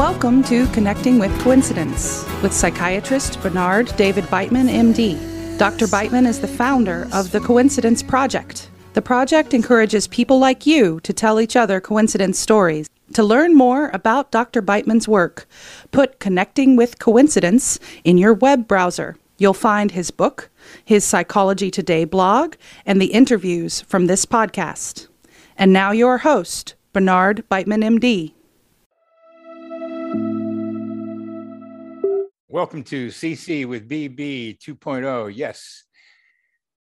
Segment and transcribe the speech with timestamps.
[0.00, 5.58] Welcome to Connecting with Coincidence with psychiatrist Bernard David Beitman, MD.
[5.58, 5.86] Dr.
[5.88, 8.70] Beitman is the founder of the Coincidence Project.
[8.94, 12.88] The project encourages people like you to tell each other coincidence stories.
[13.12, 14.62] To learn more about Dr.
[14.62, 15.46] Beitman's work,
[15.90, 19.18] put Connecting with Coincidence in your web browser.
[19.36, 20.48] You'll find his book,
[20.82, 22.54] his Psychology Today blog,
[22.86, 25.08] and the interviews from this podcast.
[25.58, 28.32] And now, your host, Bernard Beitman, MD.
[32.52, 35.32] Welcome to CC with BB 2.0.
[35.32, 35.84] Yes,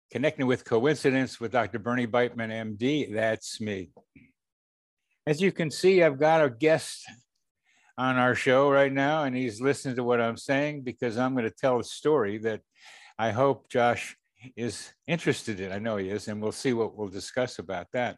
[0.10, 1.80] connecting with coincidence with Dr.
[1.80, 3.14] Bernie Beitman, MD.
[3.14, 3.90] That's me.
[5.28, 7.04] As you can see, I've got a guest
[7.98, 11.44] on our show right now, and he's listening to what I'm saying because I'm going
[11.44, 12.62] to tell a story that
[13.18, 14.16] I hope Josh
[14.56, 15.74] is interested in.
[15.74, 18.16] I know he is, and we'll see what we'll discuss about that.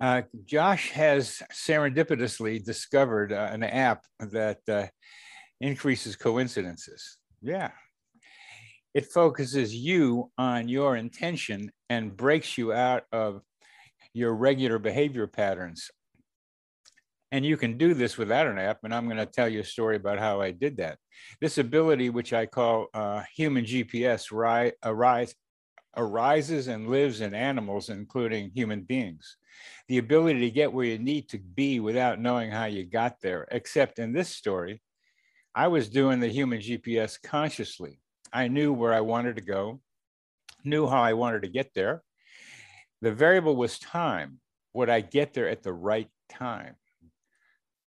[0.00, 4.86] Uh, Josh has serendipitously discovered uh, an app that uh,
[5.60, 7.18] increases coincidences.
[7.42, 7.70] Yeah.
[8.94, 13.42] It focuses you on your intention and breaks you out of
[14.12, 15.90] your regular behavior patterns.
[17.32, 18.78] And you can do this without an app.
[18.82, 20.98] And I'm going to tell you a story about how I did that.
[21.40, 25.34] This ability, which I call uh, human GPS, ri- arise,
[25.96, 29.36] arises and lives in animals, including human beings.
[29.88, 33.46] The ability to get where you need to be without knowing how you got there,
[33.52, 34.82] except in this story,
[35.60, 38.00] I was doing the human GPS consciously.
[38.32, 39.82] I knew where I wanted to go,
[40.64, 42.02] knew how I wanted to get there.
[43.02, 44.40] The variable was time.
[44.72, 46.76] Would I get there at the right time?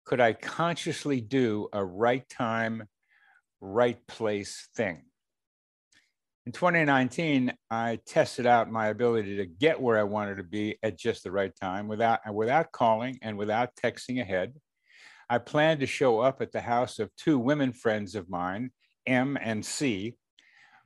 [0.06, 2.84] Could I consciously do a right time,
[3.60, 5.06] right place thing?
[6.46, 10.96] In 2019, I tested out my ability to get where I wanted to be at
[10.96, 14.54] just the right time without, without calling and without texting ahead.
[15.30, 18.72] I planned to show up at the house of two women friends of mine,
[19.06, 20.16] M and C,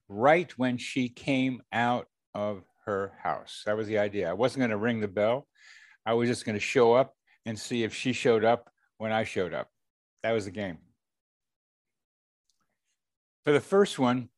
[0.07, 3.63] right when she came out of her house.
[3.65, 4.29] That was the idea.
[4.29, 5.47] I wasn't going to ring the bell.
[6.05, 7.13] I was just going to show up
[7.45, 9.69] and see if she showed up when I showed up.
[10.23, 10.77] That was the game.
[13.43, 14.29] For the first one,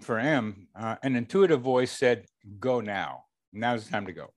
[0.00, 2.26] for M, uh, an intuitive voice said,
[2.60, 3.24] Go now.
[3.52, 4.32] Now's the time to go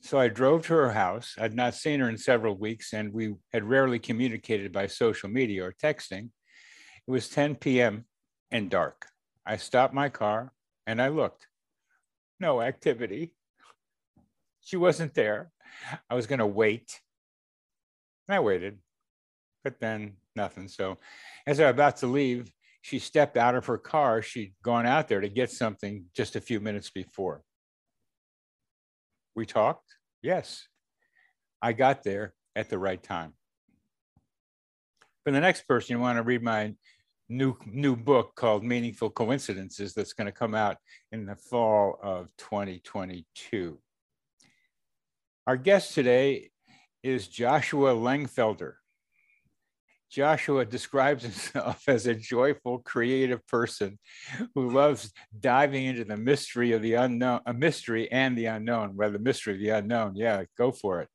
[0.00, 1.34] so I drove to her house.
[1.38, 5.64] I'd not seen her in several weeks, and we had rarely communicated by social media
[5.64, 6.30] or texting.
[7.06, 8.04] It was 10 p.m.
[8.50, 9.06] and dark.
[9.44, 10.52] I stopped my car
[10.86, 11.46] and I looked.
[12.38, 13.34] No activity.
[14.60, 15.50] She wasn't there.
[16.08, 17.00] I was going to wait.
[18.28, 18.78] And I waited,
[19.64, 20.68] but then nothing.
[20.68, 20.98] So
[21.46, 22.52] as I was about to leave,
[22.82, 24.22] she stepped out of her car.
[24.22, 27.42] She'd gone out there to get something just a few minutes before.
[29.34, 29.94] We talked?
[30.22, 30.66] Yes.
[31.62, 33.34] I got there at the right time.
[35.24, 36.74] For the next person, you want to read my
[37.28, 40.76] new new book called Meaningful Coincidences that's going to come out
[41.12, 43.78] in the fall of 2022.
[45.46, 46.50] Our guest today
[47.02, 48.74] is Joshua Lengfelder.
[50.10, 53.98] Joshua describes himself as a joyful, creative person
[54.54, 59.12] who loves diving into the mystery of the unknown, a mystery and the unknown, rather
[59.12, 60.16] the mystery of the unknown.
[60.16, 61.08] Yeah, go for it.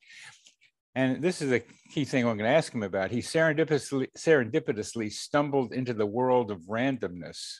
[0.95, 1.61] And this is a
[1.91, 3.11] key thing I'm going to ask him about.
[3.11, 7.55] He serendipitously, serendipitously stumbled into the world of randomness.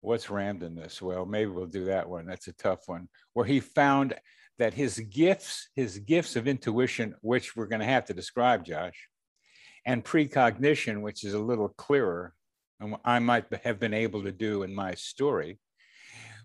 [0.00, 1.02] What's randomness?
[1.02, 2.26] Well, maybe we'll do that one.
[2.26, 3.08] That's a tough one.
[3.32, 4.14] Where he found
[4.58, 9.08] that his gifts, his gifts of intuition, which we're going to have to describe, Josh,
[9.86, 12.34] and precognition, which is a little clearer,
[12.80, 15.58] and I might have been able to do in my story,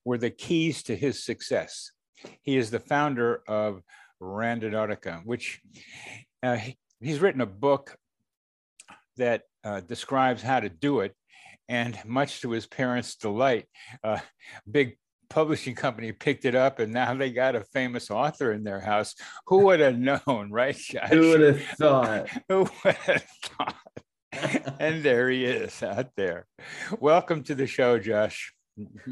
[0.03, 1.91] were the keys to his success.
[2.41, 3.81] He is the founder of
[4.21, 5.61] Randonautica, which
[6.43, 6.57] uh,
[7.01, 7.97] he's written a book
[9.17, 11.13] that uh, describes how to do it.
[11.67, 13.65] And much to his parents' delight,
[14.03, 14.19] uh,
[14.69, 14.97] big
[15.35, 19.15] publishing company picked it up and now they got a famous author in their house.
[19.47, 20.77] Who would have known, right?
[20.77, 21.09] Josh?
[21.09, 22.29] Who would have thought?
[22.47, 23.75] Who would have thought?
[24.79, 26.47] and there he is out there.
[27.01, 28.53] Welcome to the show, Josh.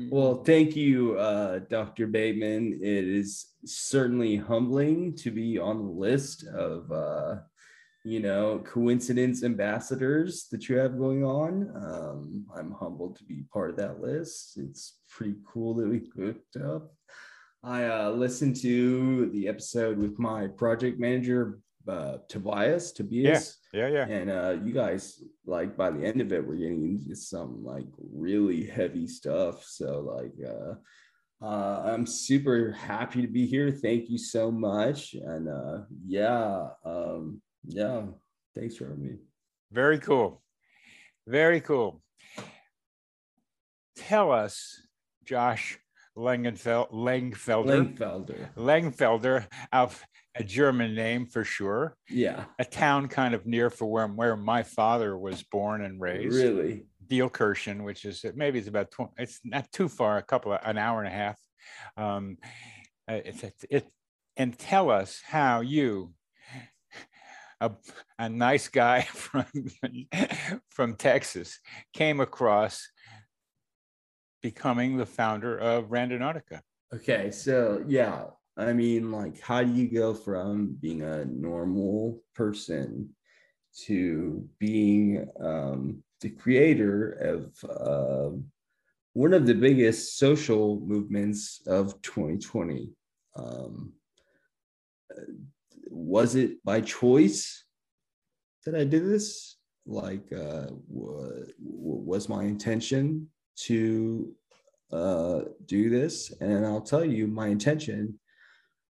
[0.10, 2.08] Well, thank you, uh, Dr.
[2.08, 2.80] Bateman.
[2.82, 7.36] It is certainly humbling to be on the list of uh,
[8.04, 11.72] you know, coincidence ambassadors that you have going on.
[11.76, 14.58] Um, I'm humbled to be part of that list.
[14.58, 16.92] It's pretty cool that we hooked up.
[17.64, 23.60] I uh, listened to the episode with my project manager, uh, Tobias, Tobias.
[23.74, 24.14] Yeah, yeah, yeah.
[24.14, 27.88] And uh, you guys, like, by the end of it, we're getting into some like
[27.98, 29.64] really heavy stuff.
[29.64, 30.74] So, like, uh,
[31.46, 33.72] uh, I'm super happy to be here.
[33.72, 35.14] Thank you so much.
[35.14, 38.04] And uh, yeah, um, yeah
[38.56, 39.16] Thanks for having me.
[39.72, 40.42] Very cool.
[41.28, 42.02] Very cool.
[43.96, 44.82] Tell us,
[45.24, 45.80] Josh
[46.18, 48.54] Langenfeld, Langfelder, Langfelder.
[48.56, 50.04] Langfelder, of
[50.36, 51.96] a German name for sure.
[52.10, 52.46] Yeah.
[52.60, 56.36] A town kind of near for where, where my father was born and raised.
[56.36, 56.86] Really?
[57.08, 60.78] Dielkirchen, which is maybe it's about 20, it's not too far, a couple of an
[60.78, 61.40] hour and a half.
[61.98, 62.38] Um,
[63.10, 63.88] uh, it's it, it
[64.38, 66.14] and tell us how you,
[67.64, 67.72] a,
[68.20, 69.46] a nice guy from
[70.70, 71.60] from Texas,
[71.94, 72.88] came across
[74.42, 76.62] becoming the founder of Randonautica.
[76.94, 78.26] Okay, so yeah,
[78.58, 83.10] I mean, like, how do you go from being a normal person
[83.86, 88.38] to being um, the creator of uh,
[89.14, 92.92] one of the biggest social movements of 2020?
[93.36, 93.94] Um,
[95.94, 97.64] was it by choice
[98.66, 99.58] that I did this?
[99.86, 103.30] Like, uh, w- was my intention
[103.66, 104.34] to
[104.92, 106.34] uh, do this?
[106.42, 108.20] And I'll tell you, my intention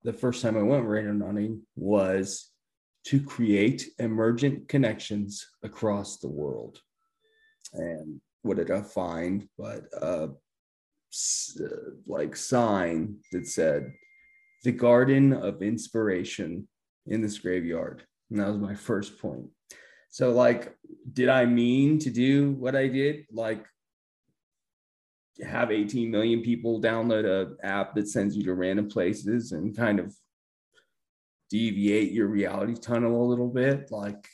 [0.05, 2.51] the first time I went random hunting was
[3.07, 6.81] to create emergent connections across the world.
[7.73, 9.49] And what did I find?
[9.59, 10.29] But uh,
[12.07, 13.93] like sign that said
[14.63, 16.69] the garden of inspiration
[17.07, 18.05] in this graveyard.
[18.31, 19.47] And that was my first point.
[20.11, 20.75] So, like,
[21.13, 23.27] did I mean to do what I did?
[23.33, 23.67] Like,
[25.43, 29.99] have 18 million people download a app that sends you to random places and kind
[29.99, 30.15] of
[31.51, 34.27] deviate your reality tunnel a little bit like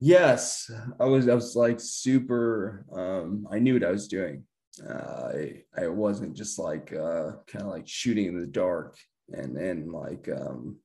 [0.00, 0.70] yes
[1.00, 4.44] i was i was like super um i knew what i was doing
[4.88, 8.96] uh, i i wasn't just like uh kind of like shooting in the dark
[9.32, 10.76] and then like um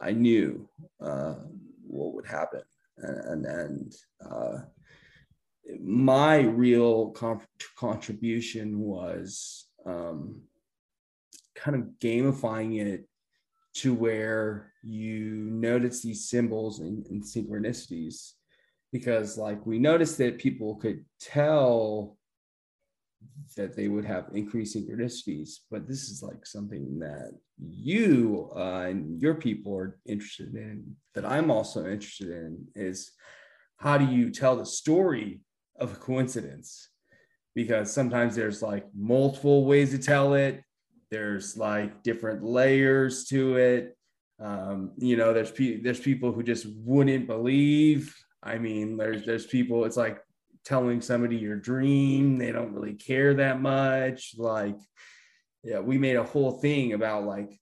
[0.00, 0.68] i knew
[1.00, 1.34] uh
[1.86, 2.62] what would happen.
[2.98, 3.94] And and,
[4.28, 4.58] uh
[5.82, 7.14] my real
[7.76, 10.42] contribution was um,
[11.54, 13.06] kind of gamifying it
[13.76, 18.32] to where you notice these symbols and, and synchronicities.
[18.92, 22.18] Because like we noticed that people could tell
[23.56, 29.20] that they would have increased synchronicities but this is like something that you uh, and
[29.20, 33.12] your people are interested in that i'm also interested in is
[33.76, 35.40] how do you tell the story
[35.78, 36.88] of a coincidence?
[37.54, 40.62] Because sometimes there's like multiple ways to tell it.
[41.10, 43.96] There's like different layers to it.
[44.40, 48.14] Um, you know there's pe- there's people who just wouldn't believe.
[48.42, 50.18] I mean there's there's people it's like
[50.64, 54.76] telling somebody your dream they don't really care that much like
[55.62, 57.58] yeah we made a whole thing about like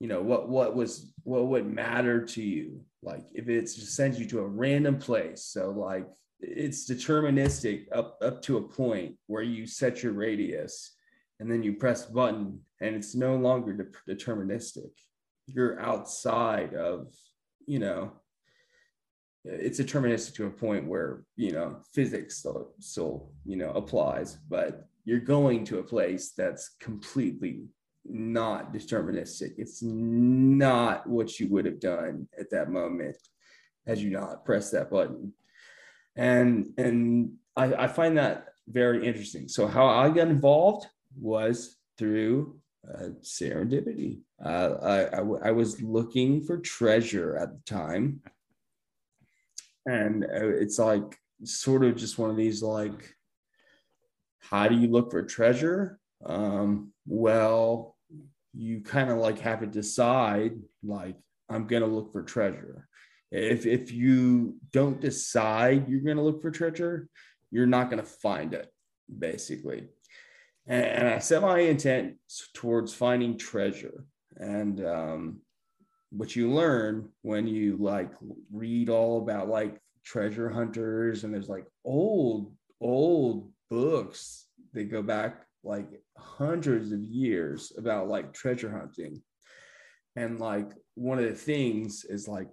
[0.00, 4.26] you know what what was what would matter to you like if it sends you
[4.26, 5.44] to a random place.
[5.44, 6.06] So like
[6.40, 10.94] it's deterministic up up to a point where you set your radius
[11.40, 14.90] and then you press button and it's no longer de- deterministic.
[15.46, 17.12] You're outside of
[17.66, 18.12] you know
[19.44, 24.88] it's deterministic to a point where you know physics still, still you know applies but
[25.04, 27.64] you're going to a place that's completely
[28.04, 33.16] not deterministic it's not what you would have done at that moment
[33.86, 35.32] had you not pressed that button
[36.16, 39.48] and and I, I find that very interesting.
[39.48, 40.86] So how I got involved
[41.18, 44.20] was through uh, serendipity.
[44.42, 48.20] Uh, I, I, w- I was looking for treasure at the time,
[49.88, 53.14] and uh, it's like sort of just one of these like,
[54.38, 55.98] how do you look for treasure?
[56.24, 57.96] Um, well,
[58.54, 60.52] you kind of like have to decide
[60.82, 61.16] like
[61.48, 62.88] I'm gonna look for treasure.
[63.30, 67.10] If if you don't decide you're going to look for treasure
[67.50, 68.70] you're not going to find it
[69.18, 69.88] basically.
[70.66, 72.16] And, and, i set my intent
[72.54, 74.04] towards finding treasure.
[74.36, 75.40] And um,
[76.10, 78.10] what you learn when you like
[78.52, 85.44] read all about like treasure hunters and there's like old old books that go back
[85.64, 89.22] like hundreds of years about like treasure hunting.
[90.16, 92.48] And like one of the things is like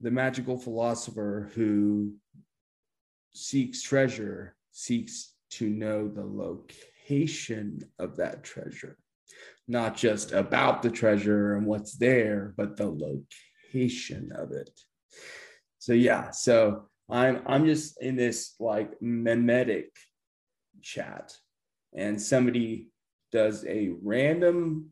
[0.00, 2.14] the magical philosopher who
[3.32, 8.98] seeks treasure seeks to know the location of that treasure,
[9.68, 14.70] not just about the treasure and what's there, but the location of it.
[15.78, 19.90] So yeah, so I'm I'm just in this like memetic
[20.82, 21.36] chat,
[21.94, 22.88] and somebody
[23.30, 24.90] does a random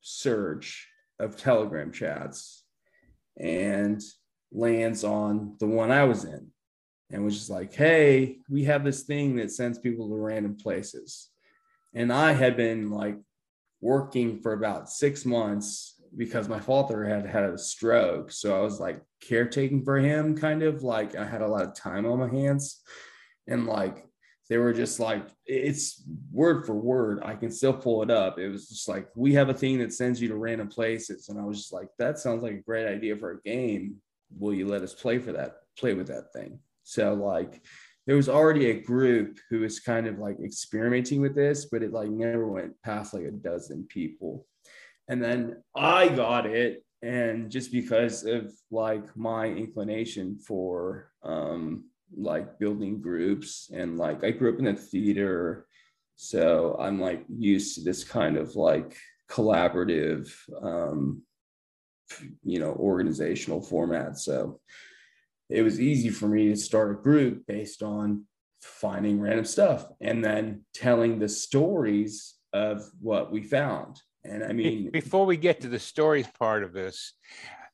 [0.00, 0.88] search
[1.18, 2.64] of Telegram chats,
[3.38, 4.02] and
[4.52, 6.48] lands on the one I was in
[7.10, 11.28] and was just like, hey, we have this thing that sends people to random places.
[11.94, 13.16] And I had been like
[13.84, 18.32] working for about six months because my father had had a stroke.
[18.32, 21.74] So I was like caretaking for him, kind of like I had a lot of
[21.74, 22.80] time on my hands.
[23.46, 24.06] And like
[24.48, 27.20] they were just like, it's word for word.
[27.22, 28.38] I can still pull it up.
[28.38, 31.28] It was just like, we have a thing that sends you to random places.
[31.28, 33.96] And I was just like, that sounds like a great idea for a game.
[34.38, 35.56] Will you let us play for that?
[35.78, 36.58] Play with that thing.
[36.84, 37.62] So like
[38.06, 41.92] there was already a group who was kind of like experimenting with this, but it
[41.92, 44.46] like never went past like a dozen people.
[45.08, 46.84] And then I got it.
[47.02, 51.84] And just because of like my inclination for um
[52.16, 55.66] like building groups and like I grew up in the theater.
[56.16, 58.96] So I'm like used to this kind of like
[59.30, 60.30] collaborative
[60.62, 61.22] um
[62.42, 64.18] you know organizational format.
[64.18, 64.60] So
[65.54, 68.24] it was easy for me to start a group based on
[68.60, 74.00] finding random stuff and then telling the stories of what we found.
[74.24, 77.12] And I mean, before we get to the stories part of this,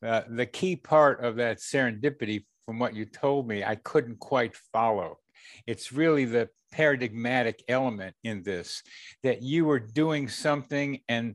[0.04, 4.54] uh, the key part of that serendipity, from what you told me, I couldn't quite
[4.72, 5.18] follow.
[5.66, 8.82] It's really the paradigmatic element in this
[9.24, 11.34] that you were doing something and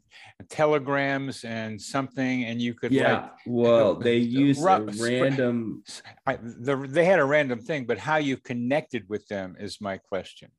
[0.50, 5.84] telegrams and something and you could yeah like, well they used a random
[6.26, 9.98] I, the, they had a random thing but how you connected with them is my
[9.98, 10.52] question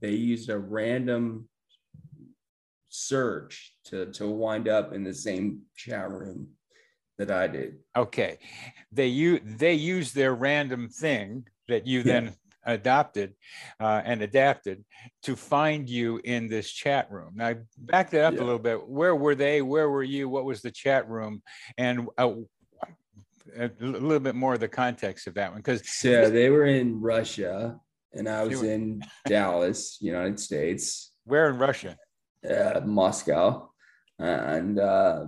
[0.00, 1.48] they used a random
[2.88, 6.48] search to to wind up in the same chat room
[7.18, 7.76] that I did.
[7.96, 8.38] Okay,
[8.92, 12.04] they you they use their random thing that you yeah.
[12.04, 13.34] then adopted
[13.78, 14.84] uh, and adapted
[15.22, 17.32] to find you in this chat room.
[17.34, 18.40] Now, back that up yeah.
[18.40, 18.86] a little bit.
[18.86, 19.62] Where were they?
[19.62, 20.28] Where were you?
[20.28, 21.42] What was the chat room?
[21.78, 22.32] And uh,
[23.56, 27.00] a little bit more of the context of that one, because so they were in
[27.00, 27.78] Russia,
[28.12, 31.12] and I was in Dallas, United States.
[31.24, 31.96] Where in Russia?
[32.48, 33.70] Uh, Moscow,
[34.18, 35.26] and uh,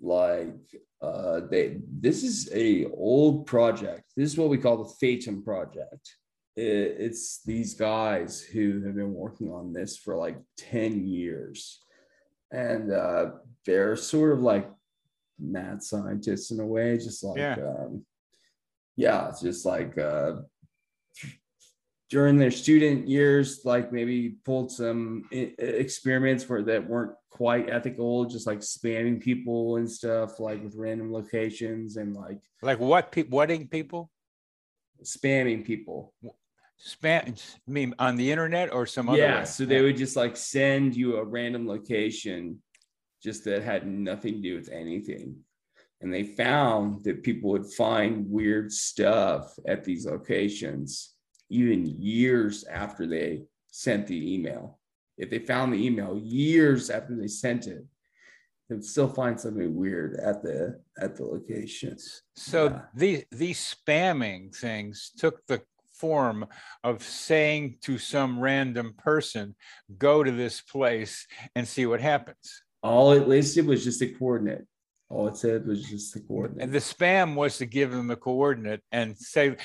[0.00, 0.54] like
[1.00, 1.78] uh, they.
[1.90, 4.04] This is a old project.
[4.16, 6.16] This is what we call the Fatum project
[6.58, 11.80] it's these guys who have been working on this for like 10 years.
[12.50, 13.30] And uh,
[13.64, 14.68] they're sort of like
[15.38, 18.04] mad scientists in a way just like yeah, um,
[18.96, 20.32] yeah it's just like uh,
[22.10, 28.46] during their student years like maybe pulled some experiments where that weren't quite ethical just
[28.46, 33.68] like spamming people and stuff like with random locations and like like what people whatting
[33.68, 34.10] people?
[35.04, 36.12] spamming people
[36.80, 39.44] spam I mean on the internet or some other yeah way?
[39.44, 42.62] so they would just like send you a random location
[43.22, 45.36] just that had nothing to do with anything
[46.00, 51.14] and they found that people would find weird stuff at these locations
[51.50, 53.42] even years after they
[53.72, 54.78] sent the email
[55.16, 57.84] if they found the email years after they sent it
[58.68, 62.80] they would still find something weird at the at the locations so yeah.
[62.94, 65.60] these these spamming things took the
[65.98, 66.46] form
[66.84, 69.54] of saying to some random person,
[69.98, 72.62] go to this place and see what happens.
[72.82, 74.66] All it listed was just a coordinate.
[75.10, 76.64] All it said was just the coordinate.
[76.64, 79.56] And the spam was to give them the coordinate and say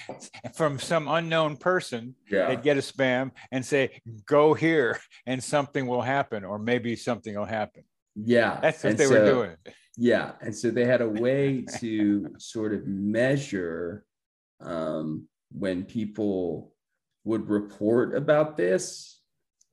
[0.55, 2.47] from some unknown person, yeah.
[2.47, 7.35] they'd get a spam and say, go here and something will happen, or maybe something
[7.35, 7.83] will happen.
[8.15, 8.59] Yeah.
[8.61, 9.55] That's what and they so, were doing.
[9.97, 10.31] Yeah.
[10.41, 14.05] And so they had a way to sort of measure
[14.61, 16.73] um, when people
[17.23, 19.21] would report about this.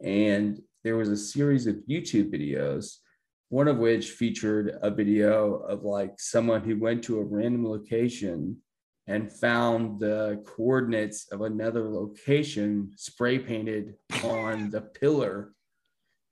[0.02, 2.96] And there was a series of YouTube videos,
[3.49, 8.56] one of which featured a video of like someone who went to a random location
[9.06, 15.52] and found the coordinates of another location spray painted on the pillar.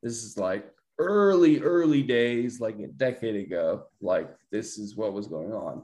[0.03, 3.85] This is like early, early days, like a decade ago.
[4.01, 5.83] Like, this is what was going on.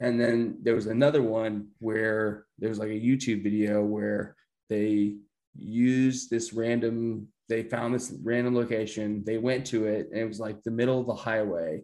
[0.00, 4.36] And then there was another one where there was like a YouTube video where
[4.68, 5.16] they
[5.56, 10.40] used this random, they found this random location, they went to it, and it was
[10.40, 11.82] like the middle of the highway,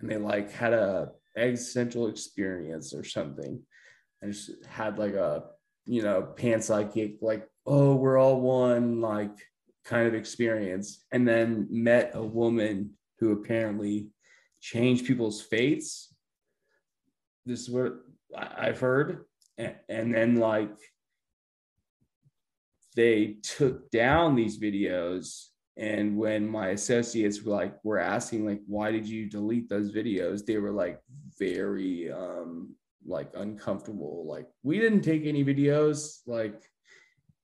[0.00, 3.60] and they like had a existential experience or something,
[4.20, 5.44] and just had like a
[5.84, 9.36] you know panpsychic like oh we're all one like
[9.84, 14.08] kind of experience, and then met a woman who apparently
[14.60, 16.11] changed people's fates
[17.46, 17.94] this is what
[18.36, 19.24] I've heard.
[19.88, 20.70] And, then like
[22.96, 25.46] they took down these videos
[25.76, 30.44] and when my associates were like were asking like why did you delete those videos
[30.44, 31.00] they were like
[31.38, 32.74] very um
[33.06, 34.24] like uncomfortable.
[34.26, 36.18] Like we didn't take any videos.
[36.26, 36.62] Like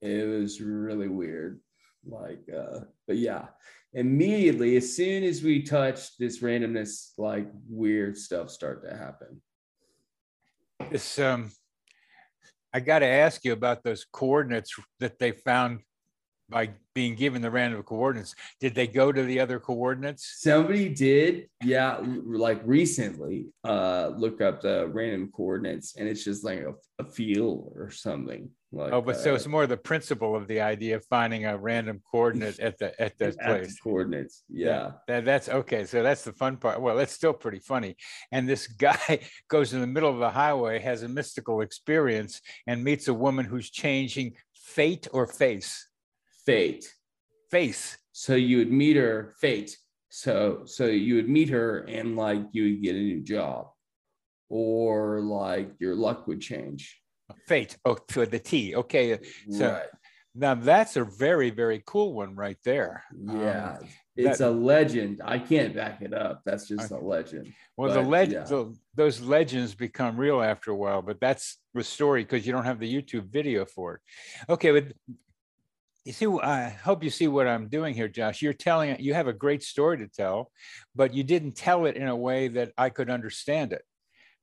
[0.01, 1.61] it was really weird.
[2.05, 3.47] Like, uh, but yeah,
[3.93, 9.41] immediately as soon as we touch this randomness, like weird stuff start to happen.
[10.91, 11.51] This um,
[12.73, 15.81] I got to ask you about those coordinates that they found
[16.49, 18.35] by being given the random coordinates.
[18.61, 20.41] Did they go to the other coordinates?
[20.41, 26.61] Somebody did, yeah, like recently, uh, look up the random coordinates, and it's just like
[26.61, 28.51] a, a field or something.
[28.71, 31.57] Like, oh, but uh, so it's more the principle of the idea of finding a
[31.57, 33.79] random coordinate at the at that place.
[33.81, 34.93] coordinates, yeah.
[35.07, 35.85] That, that's okay.
[35.85, 36.81] So that's the fun part.
[36.81, 37.97] Well, that's still pretty funny.
[38.31, 42.85] And this guy goes in the middle of the highway, has a mystical experience, and
[42.85, 45.89] meets a woman who's changing fate or face.
[46.49, 46.91] Fate.
[47.51, 47.99] Face.
[48.13, 49.77] So you would meet her, fate.
[50.09, 53.67] So so you would meet her, and like you would get a new job,
[54.49, 57.03] or like your luck would change.
[57.47, 57.77] Fate.
[57.85, 58.75] Oh, to the T.
[58.77, 59.19] Okay.
[59.51, 59.83] So right.
[60.35, 63.05] now that's a very, very cool one right there.
[63.29, 63.79] Um, Yeah.
[64.17, 65.21] it's that- a legend.
[65.23, 66.41] I can't back it up.
[66.47, 67.53] That's just a legend.
[67.77, 68.65] Well, the legend, yeah.
[68.95, 72.81] those legends become real after a while, but that's the story because you don't have
[72.81, 74.01] the YouTube video for it.
[74.49, 74.87] Okay, but
[76.09, 78.41] you see, I hope you see what I'm doing here, Josh.
[78.41, 80.51] You're telling it, you have a great story to tell,
[80.97, 83.83] but you didn't tell it in a way that I could understand it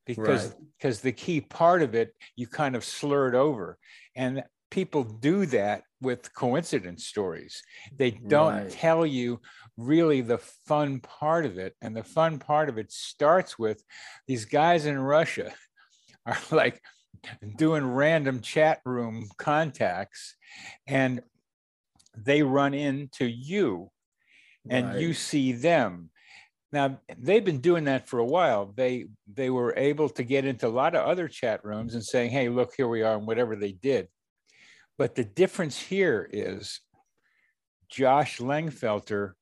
[0.06, 0.54] because Right.
[0.78, 3.76] because the key part of it you kind of slurred over
[4.14, 7.60] and people do that with coincidence stories
[7.98, 8.70] they don't Right.
[8.70, 9.40] tell you
[9.76, 13.82] really the fun part of it and the fun part of it starts with
[14.28, 15.52] these guys in russia
[16.26, 16.80] are like
[17.56, 20.36] doing random chat room contacts
[20.86, 21.20] and
[22.16, 23.90] they run into you
[24.68, 26.10] and you see them
[26.72, 30.66] now they've been doing that for a while they they were able to get into
[30.66, 33.54] a lot of other chat rooms and saying hey look here we are and whatever
[33.54, 34.08] they did
[34.98, 36.80] but the difference here is
[37.88, 39.32] josh langfelter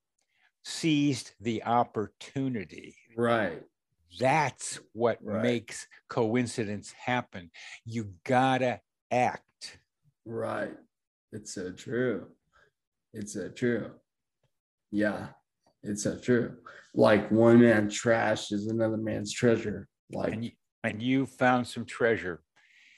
[0.64, 3.62] seized the opportunity Right.
[4.18, 5.42] that's what Right.
[5.42, 7.50] makes coincidence happen
[7.84, 9.44] you gotta act
[10.26, 10.74] Right.
[11.32, 12.28] It's so true.
[13.14, 13.90] It's so true.
[14.90, 15.28] Yeah.
[15.82, 16.56] It's so true.
[16.94, 19.88] Like one man's trash is another man's treasure.
[20.12, 20.50] Like, and you,
[20.82, 22.42] and you found some treasure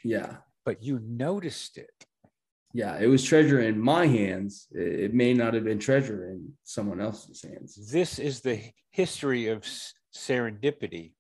[0.05, 0.37] yeah.
[0.65, 1.91] but you noticed it
[2.75, 2.99] Yeah.
[2.99, 4.67] It was treasure in my hands.
[4.73, 7.91] It, may not have been treasure in someone else's hands.
[7.91, 9.63] this is the history of
[10.15, 11.13] serendipity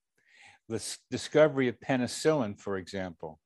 [0.68, 3.38] the s- discovery of penicillin for example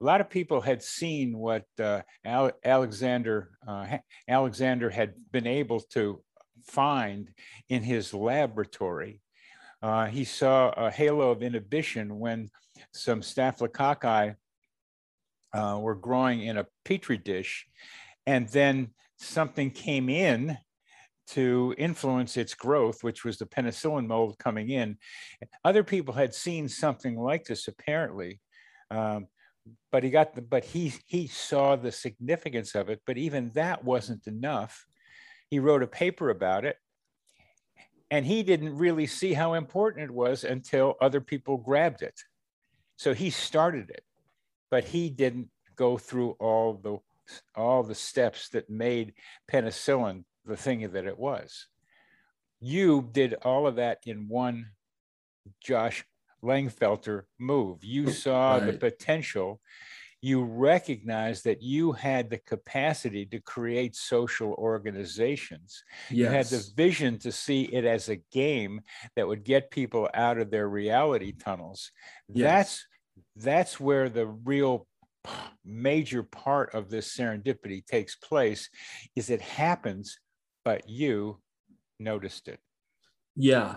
[0.00, 5.80] a lot of people had seen what uh, Al- alexander uh, alexander had been able
[5.80, 6.22] to
[6.66, 7.30] find
[7.68, 9.20] in his laboratory
[9.82, 12.48] uh, he saw a halo of inhibition when
[12.92, 14.34] some staphylococci
[15.52, 17.66] uh, were growing in a petri dish
[18.26, 20.56] and then something came in
[21.28, 24.98] to influence its growth, which was the penicillin mold coming in.
[25.64, 28.40] Other people had seen something like this apparently,
[28.90, 29.28] um,
[29.92, 33.00] but he got the, but he he saw the significance of it.
[33.06, 34.86] But even that wasn't enough.
[35.48, 36.76] He wrote a paper about it,
[38.10, 42.18] and he didn't really see how important it was until other people grabbed it.
[42.96, 44.04] So he started it,
[44.70, 46.98] but he didn't go through all the
[47.54, 49.14] all the steps that made
[49.50, 51.66] penicillin the thing that it was.
[52.60, 54.66] You did all of that in one
[55.62, 56.04] Josh
[56.42, 57.84] Langfelter move.
[57.84, 59.60] You saw the potential.
[60.22, 65.82] You recognized that you had the capacity to create social organizations.
[66.10, 68.82] You had the vision to see it as a game
[69.16, 71.90] that would get people out of their reality tunnels.
[72.28, 72.44] Yes.
[72.44, 72.86] That's
[73.36, 74.86] that's where the real
[75.64, 78.68] major part of this serendipity takes place
[79.14, 80.18] is it happens
[80.64, 81.38] but you
[81.98, 82.58] noticed it
[83.36, 83.76] Yeah.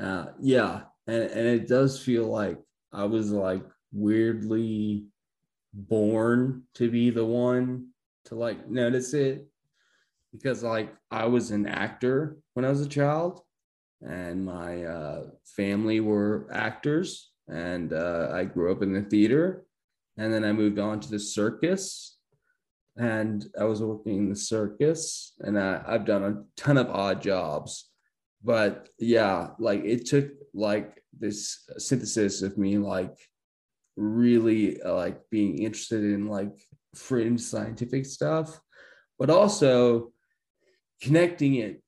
[0.00, 0.82] Uh, yeah.
[1.06, 2.58] And, and it does feel like
[2.92, 3.62] I was like
[3.92, 5.06] weirdly
[5.72, 7.88] born to be the one
[8.26, 9.46] to like notice it.
[10.32, 13.40] Because like I was an actor when I was a child
[14.02, 19.64] and my uh, family were actors and uh, I grew up in the theater.
[20.16, 22.18] And then I moved on to the circus
[22.96, 27.20] and I was working in the circus and I, I've done a ton of odd
[27.20, 27.90] jobs
[28.44, 33.16] but yeah like it took like this synthesis of me like
[33.96, 36.52] really uh, like being interested in like
[36.94, 38.60] fringe scientific stuff
[39.18, 40.12] but also
[41.00, 41.82] connecting it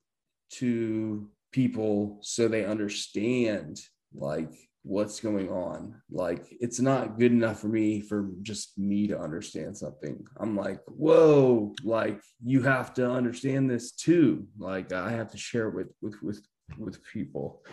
[0.49, 3.79] to people so they understand
[4.13, 4.53] like
[4.87, 6.01] what's going on.
[6.09, 10.25] Like it's not good enough for me for just me to understand something.
[10.37, 14.47] I'm like, whoa, like you have to understand this too.
[14.57, 16.41] Like I have to share with with with
[16.77, 17.65] with people.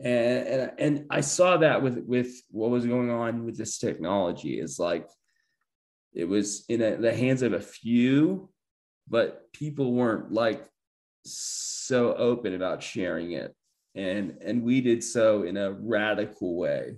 [0.00, 4.60] And, and and I saw that with with what was going on with this technology
[4.60, 5.08] is like
[6.12, 8.50] it was in a, the hands of a few,
[9.08, 10.68] but people weren't like
[11.24, 13.54] so open about sharing it
[13.98, 16.94] and and we did so in a radical way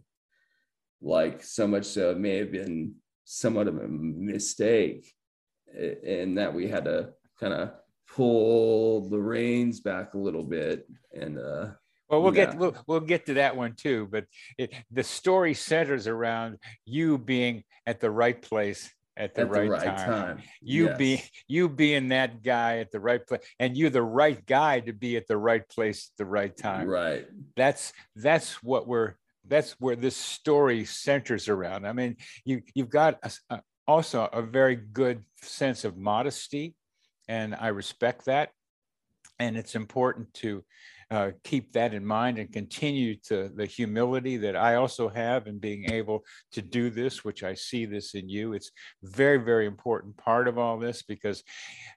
[1.00, 5.10] like so much so it may have been somewhat of a mistake
[5.74, 7.08] in that we had to
[7.38, 7.70] kind of
[8.14, 11.68] pull the reins back a little bit and uh
[12.10, 12.46] well we'll yeah.
[12.46, 14.26] get we'll, we'll get to that one too but
[14.58, 19.64] it, the story centers around you being at the right place at the, at right,
[19.64, 19.96] the right time.
[19.96, 20.42] time.
[20.60, 20.98] You yes.
[20.98, 24.92] be you being that guy at the right place, and you're the right guy to
[24.92, 26.88] be at the right place at the right time.
[26.88, 27.26] Right.
[27.56, 29.14] That's that's what we're
[29.46, 31.86] that's where this story centers around.
[31.86, 36.74] I mean, you you've got a, a, also a very good sense of modesty,
[37.28, 38.50] and I respect that.
[39.38, 40.62] And it's important to
[41.10, 45.58] uh, keep that in mind and continue to the humility that I also have in
[45.58, 48.52] being able to do this, which I see this in you.
[48.52, 48.70] It's
[49.02, 51.42] very, very important part of all this because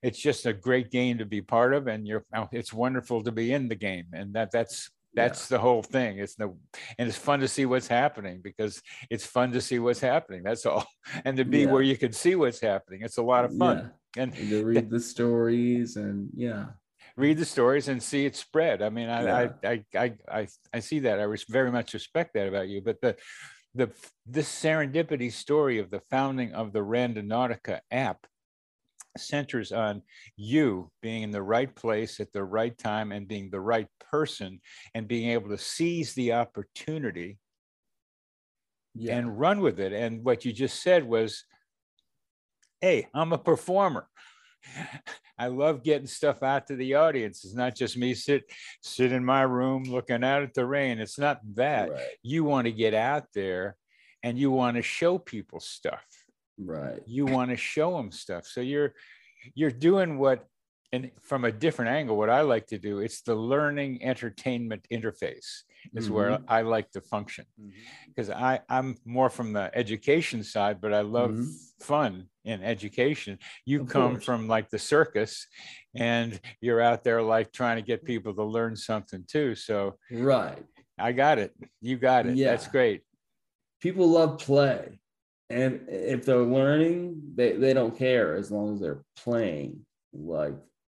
[0.02, 3.54] it's just a great game to be part of, and you're it's wonderful to be
[3.54, 5.58] in the game, and that that's that's yeah.
[5.58, 6.58] the whole thing it's no
[6.98, 10.66] and it's fun to see what's happening because it's fun to see what's happening that's
[10.66, 10.88] all
[11.26, 11.72] and to be yeah.
[11.72, 14.24] where you can see what's happening it's a lot of fun yeah.
[14.24, 16.66] and, and to read the stories and yeah
[17.16, 18.82] read the stories and see it spread.
[18.82, 19.50] I mean, I, yeah.
[19.64, 21.20] I, I, I, I, I, see that.
[21.20, 22.82] I very much respect that about you.
[22.82, 23.16] But the,
[23.76, 23.92] the,
[24.26, 28.26] this serendipity story of the founding of the Randonautica app
[29.18, 30.02] centers on
[30.36, 34.60] you being in the right place at the right time and being the right person
[34.96, 37.38] and being able to seize the opportunity
[38.96, 39.18] yeah.
[39.18, 39.94] and run with it.
[39.94, 41.46] And what you just said was,
[42.82, 44.08] hey, I'm a performer.
[45.38, 47.44] I love getting stuff out to the audience.
[47.44, 48.44] It's not just me sit
[48.82, 51.00] sit in my room looking out at the rain.
[51.00, 51.92] It's not that.
[51.92, 52.02] Right.
[52.22, 53.76] You want to get out there
[54.22, 56.06] and you want to show people stuff.
[56.58, 57.02] Right.
[57.06, 58.46] You want to show them stuff.
[58.46, 58.94] So you're
[59.56, 60.46] you're doing what
[60.94, 65.64] and from a different angle what i like to do it's the learning entertainment interface
[65.94, 66.14] is mm-hmm.
[66.14, 67.46] where i like to function
[68.08, 68.44] because mm-hmm.
[68.44, 71.50] i i'm more from the education side but i love mm-hmm.
[71.80, 74.26] fun in education you of come course.
[74.26, 75.48] from like the circus
[75.96, 80.64] and you're out there like trying to get people to learn something too so right
[80.98, 82.52] i got it you got it yeah.
[82.52, 83.02] that's great
[83.82, 85.00] people love play
[85.50, 90.56] and if they're learning they, they don't care as long as they're playing like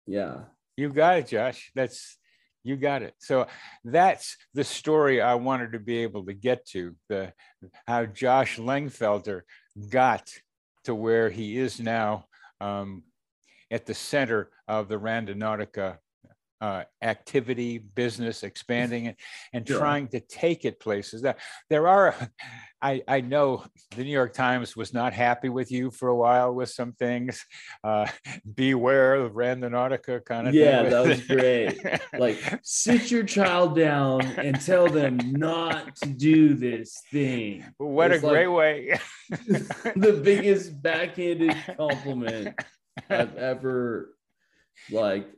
[0.06, 0.40] yeah.
[0.76, 1.70] You got it, Josh.
[1.74, 2.18] That's
[2.64, 3.14] you got it.
[3.18, 3.46] So
[3.84, 7.32] that's the story I wanted to be able to get to the
[7.86, 9.42] how Josh Lengfelder
[9.90, 10.28] got
[10.84, 12.24] to where he is now
[12.60, 13.04] um,
[13.70, 15.98] at the center of the Randonautica
[16.64, 19.16] uh, activity, business, expanding it,
[19.52, 19.78] and sure.
[19.78, 21.20] trying to take it places.
[21.20, 22.16] That there are,
[22.82, 26.54] I, I know the New York Times was not happy with you for a while
[26.54, 27.44] with some things.
[27.82, 28.06] Uh,
[28.54, 31.84] beware of Randonautica kind of yeah, that was great.
[32.18, 37.62] like sit your child down and tell them not to do this thing.
[37.76, 38.98] What it's a great like way!
[39.28, 42.58] the biggest backhanded compliment
[43.10, 44.13] I've ever
[44.90, 45.28] like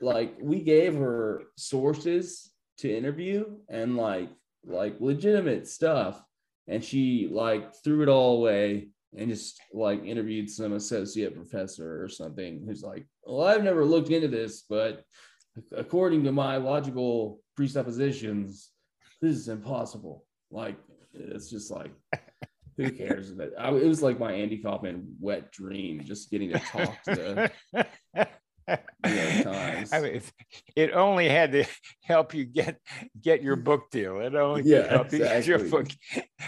[0.00, 4.30] like we gave her sources to interview and like
[4.64, 6.22] like legitimate stuff.
[6.68, 12.08] And she like threw it all away and just like interviewed some associate professor or
[12.08, 15.02] something who's like well i've never looked into this but
[15.76, 18.70] according to my logical presuppositions
[19.20, 20.24] this is impossible.
[20.50, 20.76] Like
[21.12, 21.92] it's just like
[22.76, 23.32] who cares?
[23.38, 27.50] It was like my andy kaufman wet dream just getting to talk to
[29.04, 29.92] times.
[29.92, 30.22] I mean,
[30.76, 31.64] it only had to
[32.02, 32.78] help you get
[33.20, 34.20] get your book deal.
[34.20, 35.18] It only yeah, help exactly.
[35.18, 35.88] you get your book,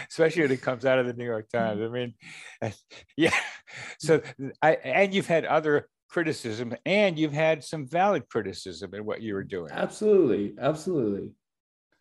[0.09, 1.81] especially when it comes out of the New York Times.
[1.81, 2.13] I mean,
[3.17, 3.35] yeah.
[3.99, 4.21] So
[4.61, 9.33] I and you've had other criticism, and you've had some valid criticism in what you
[9.33, 9.71] were doing.
[9.71, 11.31] Absolutely, absolutely.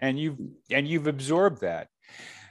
[0.00, 0.38] And you've
[0.70, 1.88] and you've absorbed that.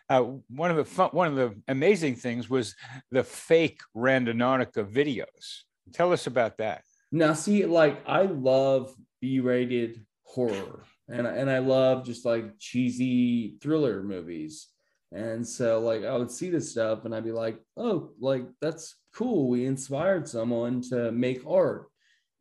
[0.10, 2.76] Uh, one of the fun, one of the amazing things was
[3.12, 5.62] the fake Randonautica videos.
[5.94, 6.84] Tell us about that.
[7.12, 14.02] Now, see, like I love B-rated horror, and and I love just like cheesy thriller
[14.02, 14.68] movies.
[15.14, 18.96] And so, like, I would see this stuff, and I'd be like, "Oh, like that's
[19.14, 19.50] cool.
[19.50, 21.90] We inspired someone to make art."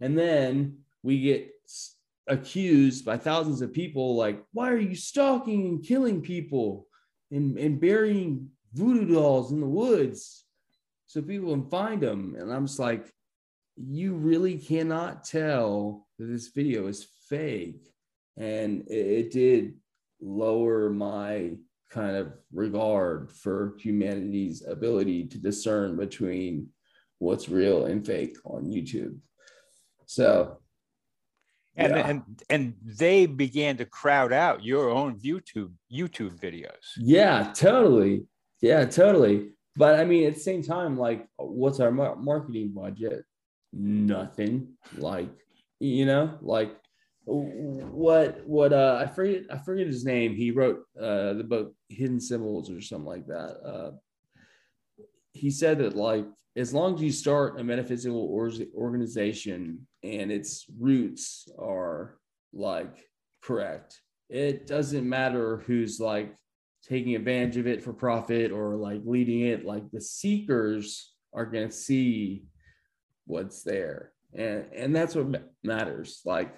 [0.01, 1.51] And then we get
[2.29, 6.87] accused by thousands of people, like, "Why are you stalking and killing people?"
[7.33, 10.45] and, and burying voodoo dolls in the woods
[11.07, 12.37] so people can find them.
[12.39, 13.13] And I'm just like,
[13.89, 17.93] you really cannot tell that this video is fake.
[18.37, 19.75] And it, it did
[20.21, 21.53] lower my
[21.91, 26.69] kind of regard for humanity's ability to discern between
[27.19, 29.19] what's real and fake on YouTube.
[30.07, 30.59] So
[31.77, 32.09] and yeah.
[32.09, 36.73] and and they began to crowd out your own YouTube YouTube videos.
[36.97, 38.27] Yeah, totally.
[38.61, 39.51] Yeah, totally.
[39.77, 43.25] But I mean, at the same time, like, what's our marketing budget?
[43.73, 44.75] Nothing.
[44.97, 45.31] Like,
[45.79, 46.77] you know, like
[47.25, 50.35] what what uh I forget I forget his name.
[50.35, 53.57] He wrote uh the book Hidden Symbols or something like that.
[53.65, 53.91] Uh
[55.33, 60.67] he said that like as long as you start a metaphysical or- organization and its
[60.79, 62.19] roots are
[62.53, 63.09] like
[63.43, 66.35] correct, it doesn't matter who's like
[66.83, 69.65] taking advantage of it for profit or like leading it.
[69.65, 72.45] Like the seekers are going to see
[73.31, 76.21] what's there, and and that's what matters.
[76.25, 76.55] Like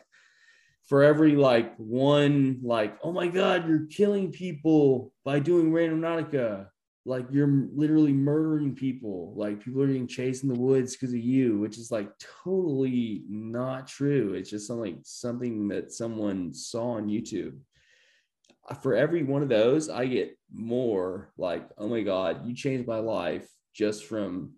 [0.89, 6.67] for every like one like oh my god you're killing people by doing Randonautica
[7.05, 9.35] like you're literally murdering people.
[9.37, 12.11] Like people are getting chased in the woods because of you which is like
[12.45, 14.35] totally not true.
[14.35, 17.59] It's just something something that someone saw on youtube.
[18.69, 22.87] Uh, for every one of those i get more like oh my god you changed
[22.87, 24.53] my life just from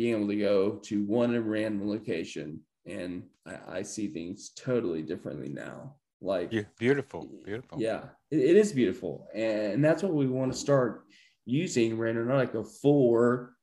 [0.00, 5.50] being able to go to one random location and I, I see things totally differently
[5.50, 10.58] now like beautiful beautiful yeah it, it is beautiful and that's what we want to
[10.58, 11.04] start
[11.44, 13.54] using Randonautica for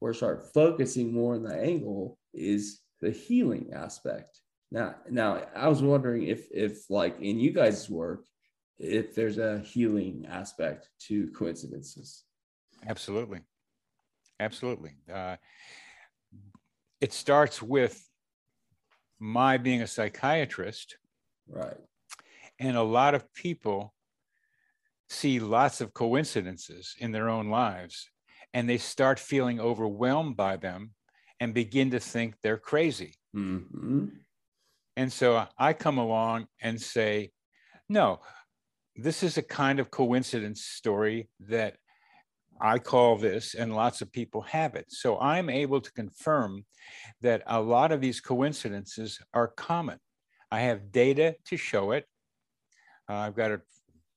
[0.00, 4.40] or start focusing more on the angle is the healing aspect.
[4.70, 8.24] Now, now I was wondering if if like in you guys' work,
[8.78, 12.24] if there's a healing aspect to coincidences.
[12.86, 13.40] Absolutely,
[14.40, 14.96] absolutely.
[15.12, 15.36] Uh,
[17.00, 18.08] it starts with
[19.18, 20.96] my being a psychiatrist,
[21.48, 21.76] right?
[22.58, 23.94] And a lot of people
[25.08, 28.08] see lots of coincidences in their own lives
[28.52, 30.92] and they start feeling overwhelmed by them
[31.40, 33.14] and begin to think they're crazy.
[33.34, 34.06] Mm-hmm.
[34.96, 37.32] And so I come along and say,
[37.88, 38.20] no,
[38.96, 41.76] this is a kind of coincidence story that
[42.60, 44.86] I call this, and lots of people have it.
[44.88, 46.64] So I'm able to confirm
[47.20, 49.98] that a lot of these coincidences are common.
[50.50, 52.06] I have data to show it.
[53.08, 53.60] Uh, I've got a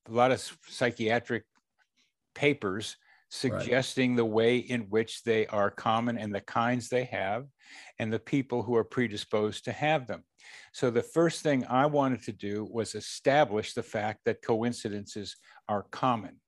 [0.09, 1.43] a lot of psychiatric
[2.33, 2.97] papers
[3.29, 4.17] suggesting right.
[4.17, 7.45] the way in which they are common and the kinds they have
[7.99, 10.23] and the people who are predisposed to have them.
[10.71, 15.35] So the first thing I wanted to do was establish the fact that coincidences
[15.67, 16.39] are common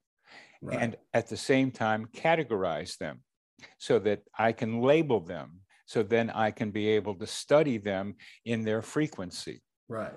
[0.62, 0.80] right.
[0.80, 3.22] and at the same time categorize them
[3.78, 8.13] so that I can label them so then I can be able to study them
[8.45, 9.63] in their frequency.
[9.88, 10.13] Right.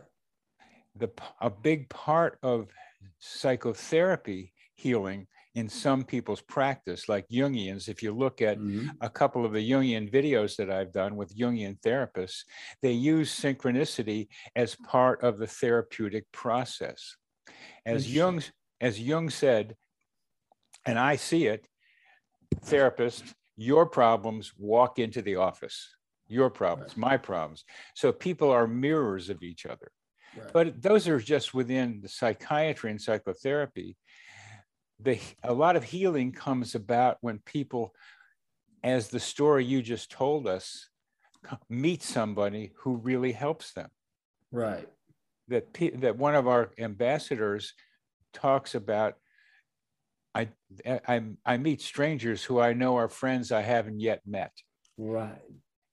[0.97, 1.09] The
[1.41, 2.69] a big part of
[3.21, 7.89] psychotherapy healing in some people's practice, like Jungians.
[7.89, 8.89] If you look at mm-hmm.
[9.01, 12.43] a couple of the Jungian videos that I've done with Jungian therapists,
[12.83, 17.17] they use synchronicity as part of the therapeutic process.
[17.87, 18.43] As Jung,
[18.79, 19.75] as Jung said,
[20.85, 21.67] and I see it,
[22.63, 23.25] therapist,
[23.57, 25.89] your problems walk into the office.
[26.29, 27.11] Your problems, right.
[27.11, 27.65] my problems.
[27.95, 29.91] So people are mirrors of each other.
[30.53, 33.97] But those are just within the psychiatry and psychotherapy.
[35.01, 37.95] The, a lot of healing comes about when people,
[38.83, 40.89] as the story you just told us,
[41.69, 43.91] meet somebody who really helps them.
[44.51, 44.89] Right.
[45.49, 47.75] That, that one of our ambassadors
[48.33, 49.17] talks about
[50.35, 50.49] I,
[50.85, 54.53] eh, I, I meet strangers who I know are friends I haven't yet met.
[54.97, 55.43] Right.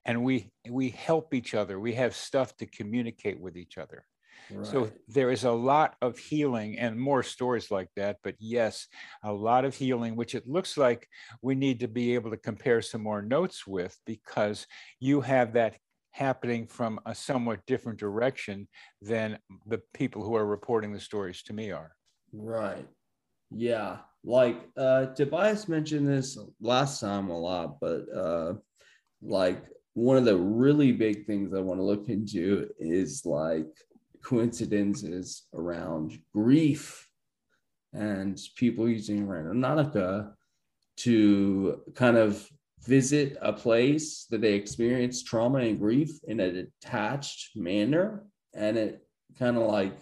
[0.05, 1.79] And we we help each other.
[1.79, 4.05] We have stuff to communicate with each other.
[4.63, 8.17] So there is a lot of healing and more stories like that.
[8.23, 8.87] But yes,
[9.23, 11.07] a lot of healing, which it looks like
[11.41, 14.65] we need to be able to compare some more notes with because
[14.99, 15.77] you have that
[16.11, 18.67] happening from a somewhat different direction
[19.01, 21.91] than the people who are reporting the stories to me are.
[22.33, 22.87] Right.
[23.51, 23.99] Yeah.
[24.23, 28.53] Like uh Tobias mentioned this last time a lot, but uh
[29.21, 33.67] like one of the really big things I want to look into is like
[34.23, 37.07] coincidences around grief
[37.93, 40.31] and people using Randonautica
[40.97, 42.47] to kind of
[42.85, 49.01] visit a place that they experience trauma and grief in a detached manner and it
[49.37, 49.97] kind of like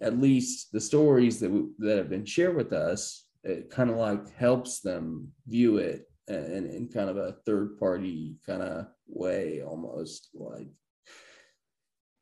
[0.00, 3.96] at least the stories that we, that have been shared with us it kind of
[3.96, 9.62] like helps them view it in, in kind of a third party kind of way
[9.62, 10.68] almost like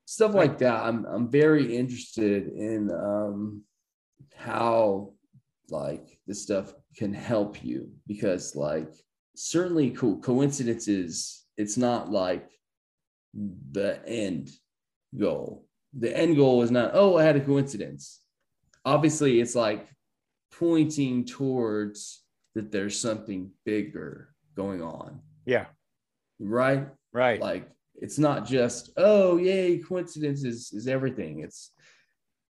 [0.04, 0.84] stuff like that.
[0.84, 3.62] I'm i'm very interested in um
[4.36, 5.12] how
[5.70, 8.92] like this stuff can help you because like
[9.34, 12.50] certainly co- coincidences it's not like
[13.72, 14.50] the end
[15.18, 15.66] goal
[15.98, 18.20] the end goal is not oh i had a coincidence
[18.84, 19.86] obviously it's like
[20.58, 22.22] pointing towards
[22.54, 25.66] that there's something bigger going on Yeah.
[26.38, 27.40] right Right.
[27.40, 31.70] like it's not just oh yay coincidence is, is everything it's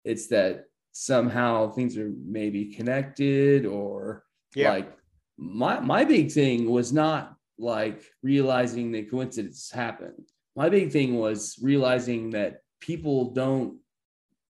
[0.05, 4.25] it's that somehow things are maybe connected or
[4.55, 4.71] Yeah.
[4.73, 4.93] like
[5.37, 11.59] my my big thing was not like realizing that coincidence happened my big thing was
[11.63, 13.79] realizing that people don't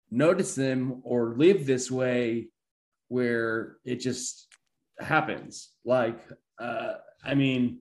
[0.09, 2.47] notice them or live this way
[3.09, 4.47] where it just
[4.99, 6.19] happens like
[6.59, 7.79] uh i mean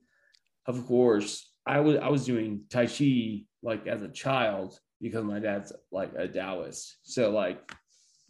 [0.67, 5.39] of course I was I was doing Tai Chi like as a child because my
[5.39, 6.97] dad's like a Taoist.
[7.03, 7.61] So like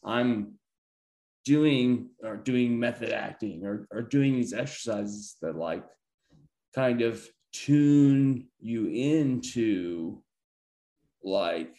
[0.05, 0.55] I'm
[1.45, 5.85] doing or doing method acting or, or doing these exercises that like
[6.75, 10.23] kind of tune you into
[11.23, 11.77] like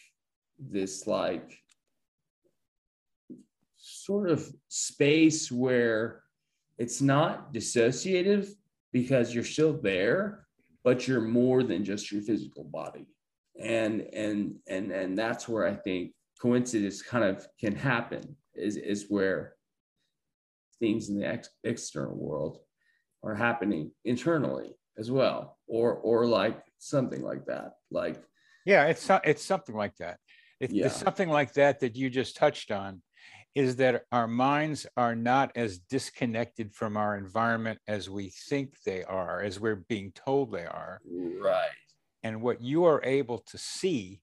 [0.70, 1.58] this like
[3.76, 6.22] sort of space where
[6.78, 8.48] it's not dissociative
[8.92, 10.46] because you're still there
[10.84, 13.06] but you're more than just your physical body
[13.60, 19.06] and and and and that's where i think coincidence kind of can happen is is
[19.08, 19.54] where
[20.78, 22.58] things in the ex- external world
[23.22, 28.22] are happening internally as well or or like something like that like
[28.64, 30.18] Yeah, it's it's something like that.
[30.62, 30.86] It, Yeah.
[30.86, 33.02] It's something like that that you just touched on,
[33.54, 39.02] is that our minds are not as disconnected from our environment as we think they
[39.04, 41.00] are, as we're being told they are.
[41.50, 41.68] right
[42.22, 44.22] And what you are able to see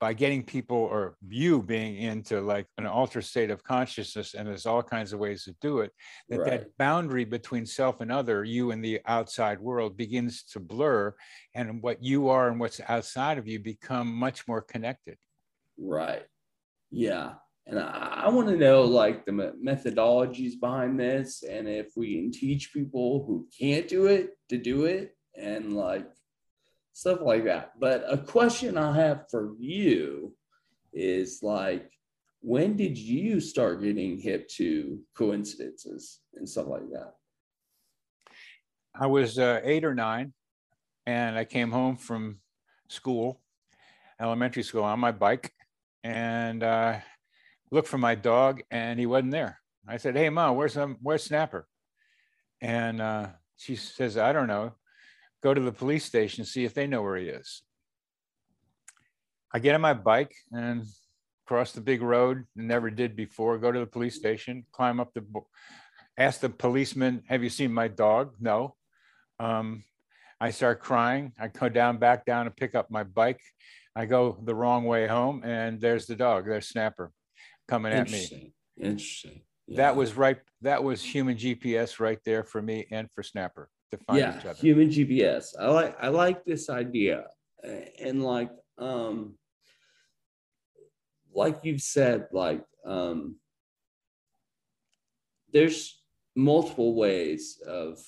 [0.00, 4.64] by getting people or you being into like an altered state of consciousness, and there's
[4.64, 5.92] all kinds of ways to do it,
[6.30, 10.58] that right that boundary between self and other, you and the outside world begins to
[10.58, 11.14] blur,
[11.54, 15.18] and what you are and what's outside of you become much more connected.
[15.78, 16.24] Right.
[16.90, 17.34] Yeah.
[17.66, 22.32] And I, I want to know like the methodologies behind this and if we can
[22.32, 26.06] teach people who can't do it to do it and like
[26.92, 27.72] stuff like that.
[27.78, 30.34] But a question I have for you
[30.92, 31.90] is like,
[32.40, 37.14] when did you start getting hip to coincidences and stuff like that?
[38.94, 40.32] I was uh, eight or nine,
[41.06, 42.40] and I came home from
[42.88, 43.40] school,
[44.20, 45.52] elementary school, on my bike,
[46.02, 46.96] and uh,
[47.70, 49.60] looked for my dog, and he wasn't there.
[49.86, 51.68] I said, "Hey, mom, where's um, where's Snapper?"
[52.60, 54.74] And uh, she says, "I don't know.
[55.42, 57.62] Go to the police station, see if they know where he is."
[59.52, 60.84] I get on my bike and
[61.46, 62.44] cross the big road.
[62.54, 63.58] Never did before.
[63.58, 65.24] Go to the police station, climb up the,
[66.16, 68.76] ask the policeman, "Have you seen my dog?" No.
[69.38, 69.84] Um,
[70.40, 71.32] I start crying.
[71.38, 73.40] I go down, back down, and pick up my bike.
[73.96, 76.46] I go the wrong way home, and there's the dog.
[76.46, 77.10] There's Snapper
[77.66, 78.18] coming at me.
[78.18, 78.52] Interesting.
[78.80, 79.42] Interesting.
[79.66, 79.76] Yeah.
[79.78, 80.38] That was right.
[80.62, 84.46] That was human GPS right there for me and for Snapper to find yeah each
[84.46, 84.60] other.
[84.60, 87.24] human gps i like i like this idea.
[88.02, 89.34] And like um
[91.34, 93.36] like you've said like um
[95.52, 96.00] there's
[96.36, 97.98] multiple ways of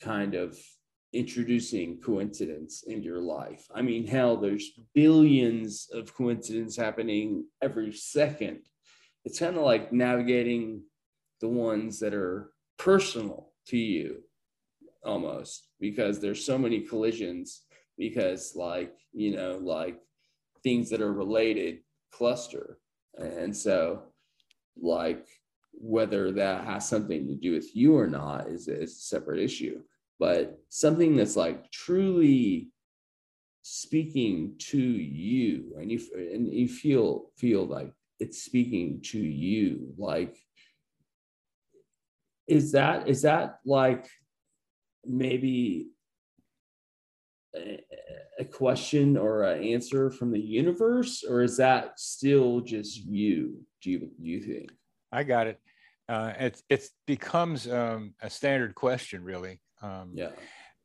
[0.00, 0.58] kind of
[1.12, 3.66] introducing coincidence in your life.
[3.74, 8.62] I mean hell there's billions of coincidence happening every second.
[9.24, 10.82] It's kind of like navigating
[11.40, 14.22] the ones that are personal to you
[15.04, 17.62] almost because there's so many collisions
[17.98, 19.98] because like you know like
[20.62, 21.78] things that are related
[22.12, 22.78] cluster.
[23.18, 24.02] And so
[24.80, 25.26] like
[25.72, 29.80] whether that has something to do with you or not is, is a separate issue.
[30.18, 32.70] But something that's like truly
[33.62, 40.36] speaking to you and you and you feel feel like it's speaking to you like
[42.48, 44.08] is that is that like
[45.04, 45.88] maybe
[47.54, 53.90] a, question or an answer from the universe or is that still just you do
[53.90, 54.70] you, do you think
[55.12, 55.60] I got it.
[56.08, 59.60] Uh, it it becomes um, a standard question, really.
[59.82, 60.30] Um, yeah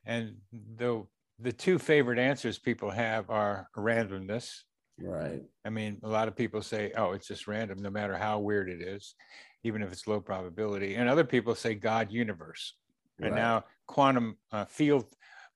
[0.05, 1.05] And the
[1.39, 4.63] the two favorite answers people have are randomness.
[4.99, 8.39] right I mean, a lot of people say, "Oh, it's just random, no matter how
[8.39, 9.15] weird it is,"
[9.63, 10.95] even if it's low probability.
[10.95, 12.73] And other people say God universe.
[13.19, 15.05] And now quantum uh, field,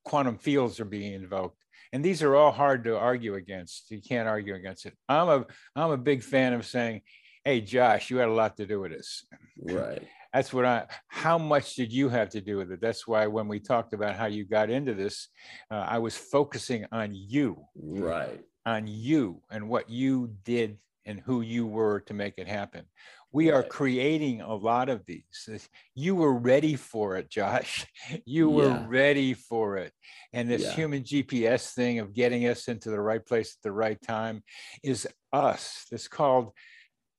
[0.03, 1.57] quantum fields are being invoked.
[1.93, 3.91] And these are all hard to argue against.
[3.91, 4.95] You can't argue against it.
[5.09, 5.45] I'm a
[5.75, 7.01] I'm a big fan of saying,
[7.43, 9.25] "Hey, Josh, you had a lot to do with this."
[9.61, 10.01] Right.
[10.33, 10.85] That's what I.
[11.07, 12.79] How much did you have to do with it?
[12.79, 15.27] That's why when we talked about how you got into this,
[15.69, 18.39] uh, I was focusing on you, Right.
[18.65, 22.85] on you, and what you did and who you were to make it happen.
[23.33, 25.47] We are creating a lot of these.
[25.95, 27.85] You were ready for it, Josh.
[28.25, 28.85] You were Yeah.
[28.87, 29.93] ready for it.
[30.33, 30.75] And this Yeah.
[30.75, 34.43] human GPS thing of getting us into the right place at the right time
[34.83, 35.85] is us.
[35.91, 36.51] It's called,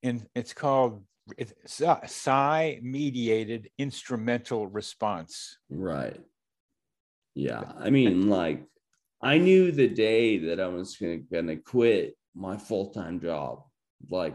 [0.02, 1.04] in it's called
[1.38, 5.56] it's psi mediated instrumental response.
[5.70, 6.20] Right.
[7.34, 7.72] Yeah.
[7.78, 8.64] I mean, like,
[9.22, 13.62] I knew the day that I was gonna, gonna quit my full-time job,
[14.10, 14.34] like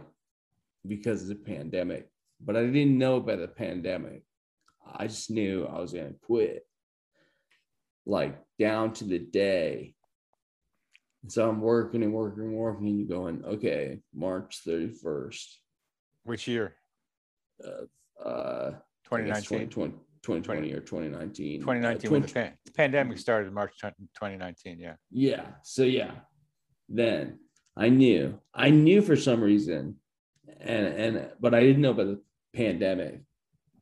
[0.85, 2.09] because of the pandemic.
[2.39, 4.23] But I didn't know about the pandemic.
[4.85, 6.65] I just knew I was gonna quit.
[8.05, 9.95] Like down to the day.
[11.27, 15.45] So I'm working and working and working and going, okay, March 31st.
[16.23, 16.75] Which year?
[17.63, 18.73] Uh, uh
[19.11, 19.69] I guess 2019.
[19.69, 21.61] 2020, 2020 or 2019.
[21.61, 24.79] Uh, 2019 when the pan- pandemic started March 2019.
[24.79, 24.95] Yeah.
[25.11, 25.45] Yeah.
[25.63, 26.11] So yeah,
[26.89, 27.39] then
[27.75, 28.39] I knew.
[28.53, 29.97] I knew for some reason,
[30.59, 32.21] and and but I didn't know about the
[32.55, 33.21] pandemic,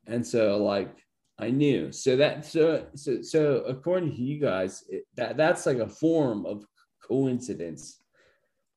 [0.08, 0.96] and so like
[1.40, 1.92] I knew.
[1.92, 6.46] So that so so so according to you guys, it, that that's like a form
[6.46, 6.66] of
[7.04, 8.02] coincidence,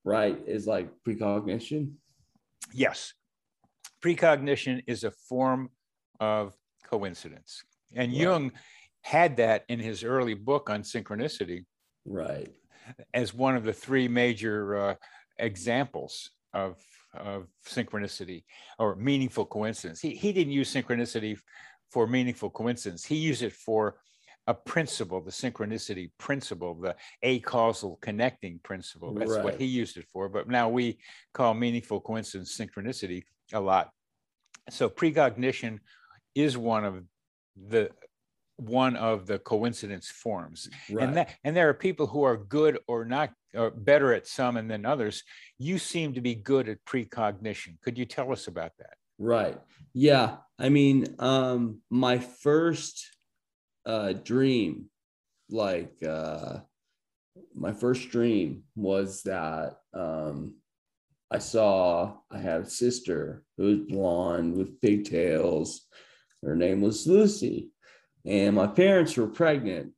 [0.04, 0.38] right?
[0.46, 1.94] Is like precognition.
[2.72, 3.14] Yes.
[4.00, 5.70] Precognition is a form
[6.20, 7.64] of coincidence.
[7.94, 8.20] And Right.
[8.20, 8.52] Jung
[9.02, 11.64] had that in his early book on synchronicity
[12.04, 12.52] Right.
[13.14, 14.94] as one of the three major uh,
[15.38, 16.76] examples of,
[17.18, 18.44] of synchronicity
[18.78, 20.00] or meaningful coincidence.
[20.00, 21.38] He, he didn't use synchronicity
[21.90, 23.96] for meaningful coincidence, he used it for
[24.46, 29.12] a principle, the synchronicity principle, the acausal connecting principle.
[29.12, 30.28] That's what he used it for.
[30.30, 30.98] But now we
[31.34, 33.90] call meaningful coincidence synchronicity a lot.
[34.70, 35.80] So precognition
[36.34, 37.04] is one of
[37.56, 37.90] the
[38.58, 41.04] one of the coincidence forms Right.
[41.06, 44.56] and that and there are people who are good or not or better at some
[44.56, 45.22] and than others
[45.58, 49.58] you seem to be good at precognition could you tell us about that Right.
[49.94, 50.36] Yeah.
[50.60, 53.04] I mean, um, my first
[53.84, 54.90] uh dream,
[55.50, 56.60] like uh
[57.54, 60.54] my first dream was that um
[61.32, 65.86] I saw I had a sister who was blonde with pigtails.
[66.44, 67.70] Her name was Lucy.
[68.28, 69.92] And my parents were pregnant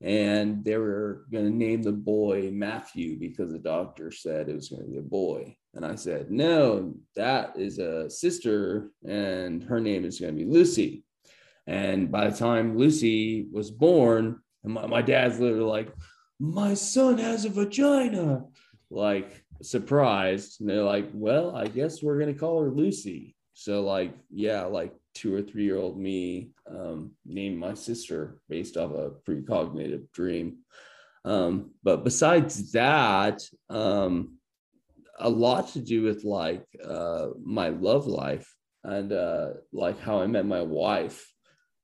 [0.00, 4.70] and they were going to name the boy Matthew because the doctor said it was
[4.70, 5.54] going to be a boy.
[5.74, 10.50] And I said, No, that is a sister, and her name is going to be
[10.50, 11.04] Lucy.
[11.66, 15.92] And by the time Lucy was born, my, my dad's literally like,
[16.40, 18.44] My son has a vagina,
[18.90, 20.60] like surprised.
[20.60, 23.36] And they're like, Well, I guess we're going to call her Lucy.
[23.52, 28.76] So, like, yeah, like two or three year old me um, named my sister based
[28.76, 30.58] off a precognitive dream.
[31.24, 34.38] Um, but besides that, um,
[35.18, 38.52] a lot to do with like uh, my love life
[38.82, 41.26] and uh, like how I met my wife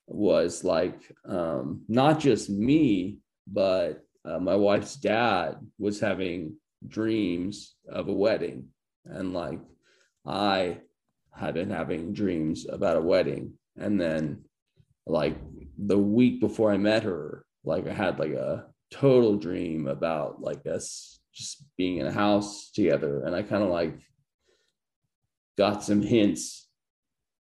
[0.06, 6.56] was like um, not just me, but uh, my wife's dad was having
[6.86, 8.68] dreams of a wedding.
[9.04, 9.60] And like
[10.26, 10.80] I
[11.40, 13.54] had been having dreams about a wedding.
[13.76, 14.44] And then
[15.06, 15.36] like
[15.78, 20.66] the week before I met her, like I had like a total dream about like
[20.66, 23.24] us just being in a house together.
[23.24, 23.98] And I kind of like
[25.56, 26.68] got some hints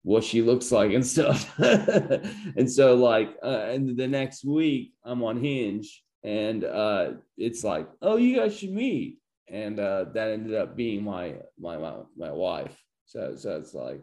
[0.03, 1.51] what she looks like and stuff.
[1.59, 7.87] and so like uh, and the next week I'm on Hinge and uh it's like,
[8.01, 9.19] oh you guys should meet.
[9.49, 12.77] And uh that ended up being my my my, my wife.
[13.13, 14.01] So so it's like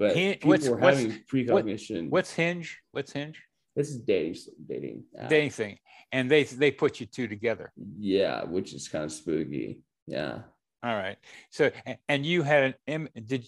[0.00, 2.10] but Hin- people what's were what's, having precognition.
[2.10, 3.38] what's hinge what's hinge
[3.76, 4.34] this is dating
[4.72, 5.04] dating.
[5.16, 5.30] app.
[5.30, 5.74] dating thing
[6.10, 7.72] and they they put you two together
[8.16, 9.68] Yeah, which is kind of spooky.
[10.08, 10.34] Yeah.
[10.82, 11.18] all right
[11.50, 11.70] so
[12.08, 13.42] and you had an did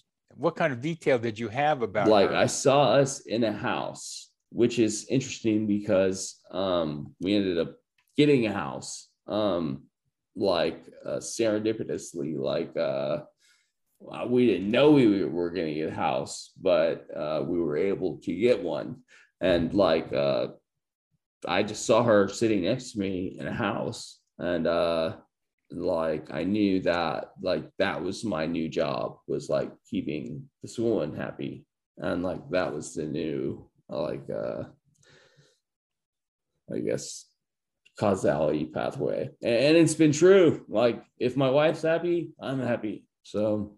[0.45, 2.37] what kind of detail did you have about like her?
[2.37, 4.31] I saw us in a house,
[4.61, 6.19] which is interesting because
[6.63, 6.89] um
[7.25, 7.73] we ended up
[8.21, 8.91] getting a house
[9.39, 9.65] um
[10.53, 10.79] like
[11.09, 13.17] uh, serendipitously like uh
[14.11, 17.77] uh, we didn't know we were going to get a house but uh we were
[17.77, 18.97] able to get one.
[19.41, 20.49] And like uh
[21.47, 24.21] I just saw her sitting next to me in a house.
[24.39, 25.17] And uh
[25.71, 31.17] like I knew that like that was my new job was like keeping this woman
[31.17, 31.67] happy
[31.99, 34.65] and like that was the new like uh
[36.73, 37.27] i guess
[37.99, 39.31] causality pathway.
[39.43, 40.65] And it's been true.
[40.69, 43.07] Like if my wife's happy i'm happy.
[43.23, 43.77] So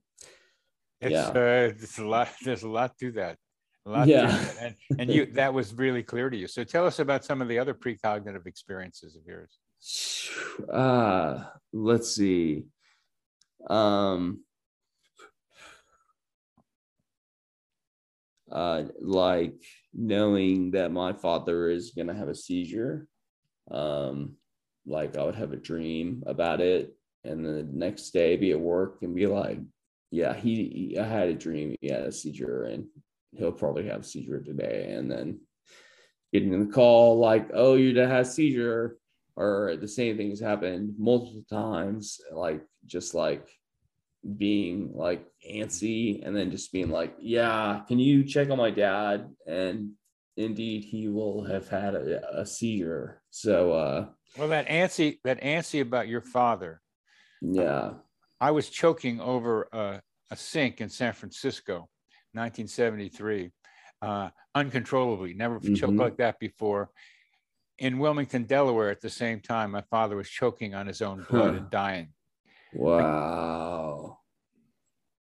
[1.00, 1.28] It's, Yeah.
[1.28, 2.28] uh, it's a lot.
[2.44, 3.38] There's a lot to that.
[3.86, 4.26] A lot Yeah.
[4.26, 4.56] to that.
[4.60, 6.48] And, and you that was really clear to you.
[6.48, 9.58] So tell us about some of the other precognitive experiences of yours.
[10.72, 12.64] uh let's see
[13.68, 14.42] um
[18.50, 19.54] uh like
[19.92, 23.06] knowing that my father is gonna have a seizure
[23.70, 24.34] um
[24.86, 29.02] like i would have a dream about it and the next day be at work
[29.02, 29.58] and be like
[30.16, 32.86] yeah he, he i had a dream he had a seizure and
[33.32, 35.38] he'll probably have a seizure today and then
[36.32, 38.96] getting the call like oh your dad has a seizure
[39.36, 43.46] or the same thing has happened multiple times like just like
[44.38, 49.28] being like antsy and then just being like yeah can you check on my dad
[49.46, 49.90] and
[50.38, 54.06] indeed he will have had a, a seizure so uh
[54.38, 56.80] Well, that antsy, that antsy about your father.
[57.42, 57.92] yeah
[58.40, 61.88] I was choking over a, a sink in San Francisco,
[62.32, 63.50] 1973,
[64.02, 65.34] uh, uncontrollably.
[65.34, 65.98] Never choked Mhm.
[66.00, 66.90] like that before.
[67.78, 71.52] In Wilmington, Delaware, at the same time, my father was choking on his own blood
[71.52, 71.58] Huh.
[71.60, 72.12] and dying.
[72.72, 74.18] wow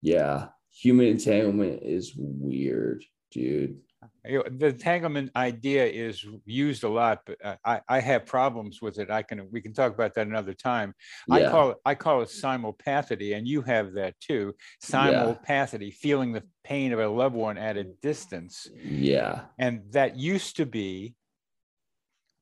[0.01, 3.79] yeah human entanglement is weird dude
[4.23, 9.09] the entanglement idea is used a lot, but uh, I, I have problems with it.
[9.11, 10.93] I can we can talk about that another time.
[11.29, 14.53] I call it I call it simulpathity, and you have that too.
[14.81, 20.57] Simulpathity, feeling the pain of a loved one at a distance, yeah and that used
[20.57, 21.15] to be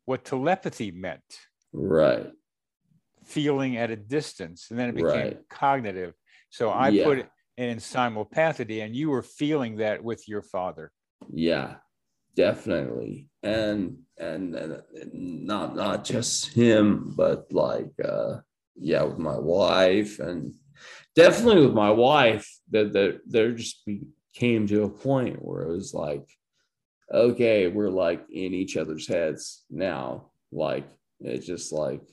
[0.05, 1.39] what telepathy meant,
[1.73, 2.31] right
[3.25, 5.49] feeling at a distance, and then it became Right.
[5.49, 6.13] cognitive.
[6.49, 7.03] So I Yeah.
[7.05, 10.91] put it in simulpathity, and you were feeling that with your father.
[11.31, 11.75] Yeah
[12.35, 13.29] definitely.
[13.41, 14.81] And and, and
[15.13, 18.37] not not just him but like uh
[18.75, 20.53] yeah with my wife and
[21.15, 24.01] definitely with my wife that that there just be,
[24.33, 26.27] came to a point where it was like
[27.13, 30.31] okay we're like in each other's heads now.
[30.51, 30.87] Like
[31.19, 32.03] it's just like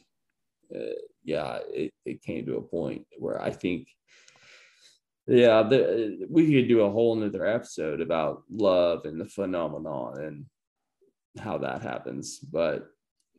[0.74, 3.88] uh, yeah it, it came to a point where i think
[5.30, 10.46] yeah, the, we could do a whole nother episode about love and the phenomenon and
[11.42, 12.38] how that happens.
[12.38, 12.88] But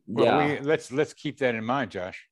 [0.06, 2.26] Well, yeah, we, let's let's keep that in mind, Josh.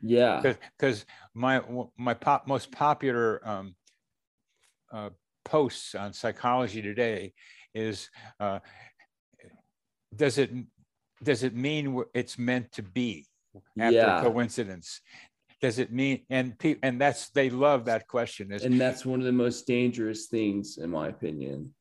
[0.00, 1.04] yeah, because
[1.34, 1.60] my
[1.98, 3.74] my pop most popular um,
[4.92, 5.10] uh,
[5.44, 7.32] posts on psychology today
[7.74, 8.60] is uh,
[10.14, 10.50] does it
[11.22, 13.26] does it mean it's meant to be
[13.78, 14.20] after Yeah.
[14.22, 15.00] coincidence
[15.60, 19.20] does it mean and pe- and that's they love that question is and that's one
[19.20, 21.74] of the most dangerous things, in my opinion,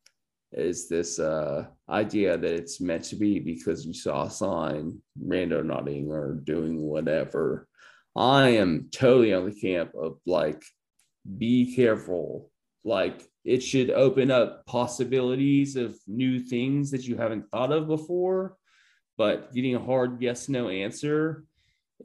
[0.51, 6.09] is this uh, idea that it's meant to be because you saw a sign, randonauting
[6.09, 7.67] or doing whatever.
[8.15, 10.63] I am totally on the camp of like,
[11.37, 12.51] be careful.
[12.83, 18.55] Like, it should open up possibilities of new things that you haven't thought of before.
[19.17, 21.43] But getting a hard yes no answer,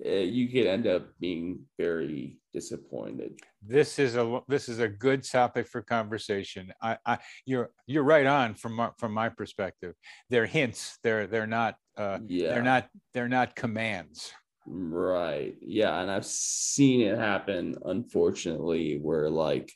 [0.05, 3.39] uh, you could end up being very disappointed.
[3.67, 8.27] this is a this is a good topic for conversation i i you're you're right
[8.27, 9.95] on from my, from my perspective
[10.31, 12.51] they're hints they're they're not uh yeah.
[12.51, 14.33] they're not they're not commands
[14.67, 15.57] Right.
[15.61, 16.01] Yeah.
[16.01, 19.71] And I've seen it happen, unfortunately, where like,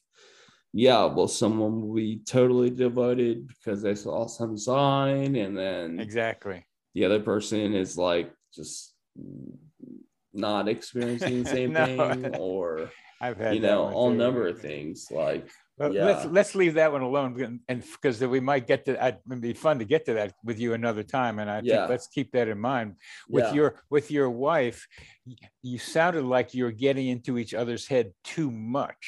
[0.73, 6.66] yeah, well, someone will be totally devoted because they saw some sign, and then exactly
[6.95, 8.95] the other person is like just
[10.39, 11.84] not experiencing the same No.
[11.86, 15.09] thing, or i've had you know, all number of things.
[15.11, 16.07] Like, But Yeah.
[16.07, 18.93] let's let's leave that one alone, and- and because we might get to.
[19.07, 21.76] I'd- It'd be fun to get to that with you another time, and I Yeah.
[21.76, 22.89] think let's keep that in mind.
[23.28, 24.78] With yeah, your with your wife,
[25.62, 29.03] you sounded like you're getting into each other's head too much.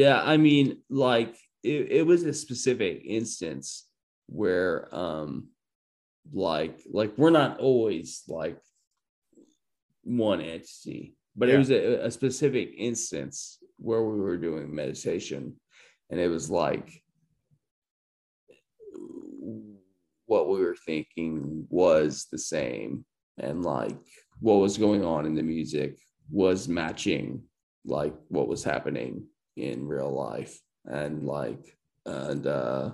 [0.00, 3.66] Yeah, I mean, like it, it was a specific instance
[4.40, 5.48] where um
[6.32, 8.58] like like we're not always like
[10.04, 11.56] one entity, but Yeah.
[11.56, 15.58] it was a, a specific instance where we were doing meditation
[16.10, 17.02] and it was like
[20.26, 23.04] what we were thinking was the same
[23.38, 23.96] and like
[24.40, 25.98] what was going on in the music
[26.30, 27.42] was matching
[27.84, 29.26] like what was happening
[29.56, 31.76] in real life and like
[32.06, 32.90] and uh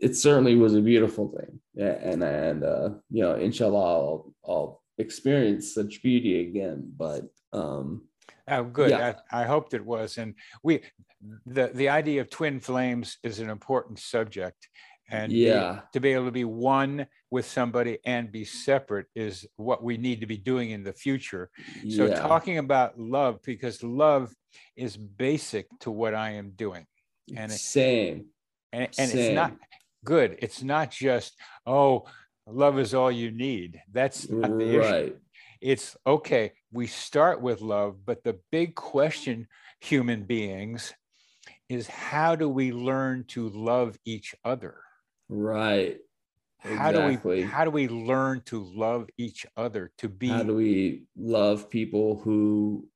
[0.00, 4.82] it certainly was a beautiful thing yeah and and uh you know inshallah i'll, I'll
[4.98, 7.22] experience such beauty again but
[7.52, 8.02] um
[8.48, 8.90] Oh, good.
[8.90, 9.14] Yeah.
[9.32, 10.18] I, I hoped it was.
[10.18, 10.82] And we,
[11.46, 14.68] the the idea of twin flames is an important subject
[15.10, 15.80] and Yeah.
[15.94, 20.20] to be able to be one with somebody and be separate is what we need
[20.20, 21.50] to be doing in the future
[21.90, 22.20] so yeah.
[22.20, 24.34] talking about love because love
[24.76, 26.86] is basic to what i am doing
[27.36, 28.26] and it- same.
[28.72, 29.52] and, and it's not
[30.04, 31.34] good it's not just
[31.66, 32.04] oh
[32.46, 35.16] love is all you need that's not the issue right.
[35.60, 39.46] it's okay we start with love but the big question
[39.80, 40.92] human beings
[41.68, 44.76] is how do we learn to love each other
[45.30, 45.98] Right.
[46.58, 47.36] how do Exactly.
[47.36, 51.70] we how do we learn to love each other to be How do we love
[51.70, 52.86] people who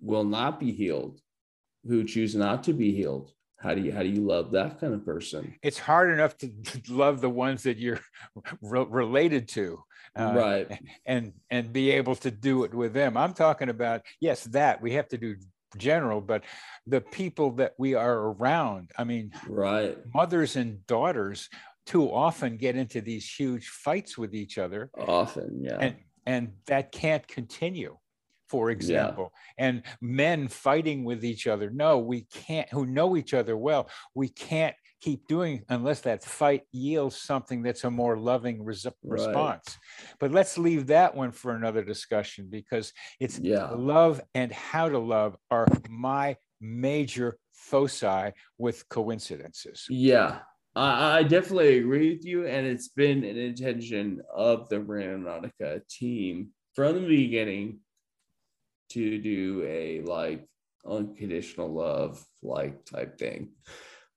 [0.00, 1.20] will not be healed,
[1.84, 3.32] who choose not to be healed?
[3.60, 5.54] How do you how do you love that kind of person?
[5.62, 6.50] it's hard enough to
[6.88, 8.00] love the ones that you're
[8.62, 9.82] re- related to
[10.18, 10.80] uh, right.
[11.06, 14.92] and and be able to do it with them i'm talking about yes that we
[14.92, 15.36] have to do
[15.76, 16.44] general but
[16.86, 19.96] the people that we are around i mean Right.
[20.14, 21.48] mothers and daughters
[21.84, 25.78] too often get into these huge fights with each other Often, yeah.
[25.80, 25.96] and
[26.26, 27.96] and that can't continue
[28.48, 33.56] for example and men fighting with each other no we can't who know each other
[33.56, 38.84] well we can't keep doing unless that fight yields something that's a more loving res-
[38.84, 38.94] Right.
[39.02, 39.76] response
[40.18, 43.70] but let's leave that one for another discussion because it's yeah.
[43.70, 50.40] love and how to love are my major foci with coincidences Yeah,
[50.74, 56.50] I, I definitely agree with you, and it's been an intention of the Randonautica team
[56.74, 57.80] from the beginning
[58.90, 60.46] to do a like
[60.86, 63.50] unconditional love like type thing,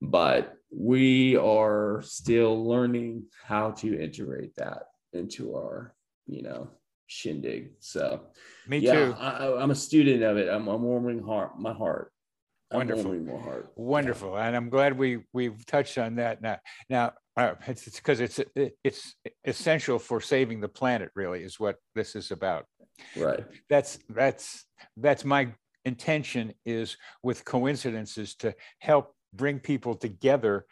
[0.01, 5.93] but we are still learning how to integrate that into our
[6.28, 6.69] you know
[7.07, 7.72] shindig.
[7.80, 8.22] So
[8.67, 10.47] me yeah, too I, I'm a student of it.
[10.49, 12.11] I'm, I'm warming heart my heart.
[12.72, 13.03] I'm Wonderful.
[13.03, 13.74] warming my heart.
[13.76, 16.57] Wonderful, and I'm glad we we've touched on that now.
[16.89, 19.13] Now, uh, it's because it's it- it's
[19.43, 21.09] essential for saving the planet.
[21.15, 22.65] Really, is what this is about.
[23.16, 23.44] Right.
[23.70, 24.66] That's that's
[24.98, 25.54] that's my
[25.86, 30.66] intention is with coincidences to help bring people together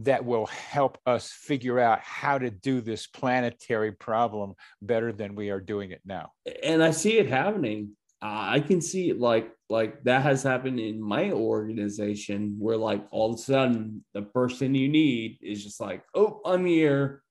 [0.00, 5.50] that will help us figure out how to do this planetary problem better than we
[5.50, 6.30] are doing it now.
[6.62, 7.96] and I see it happening.
[8.22, 13.02] Uh, I can see it like like that has happened in my organization where like
[13.10, 17.22] all of a sudden the person you need is just like, oh, I'm here.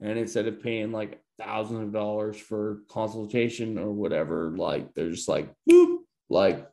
[0.00, 5.28] And instead of paying like thousands of dollars for consultation or whatever, like they're just
[5.28, 5.98] like, boop.
[6.28, 6.66] Like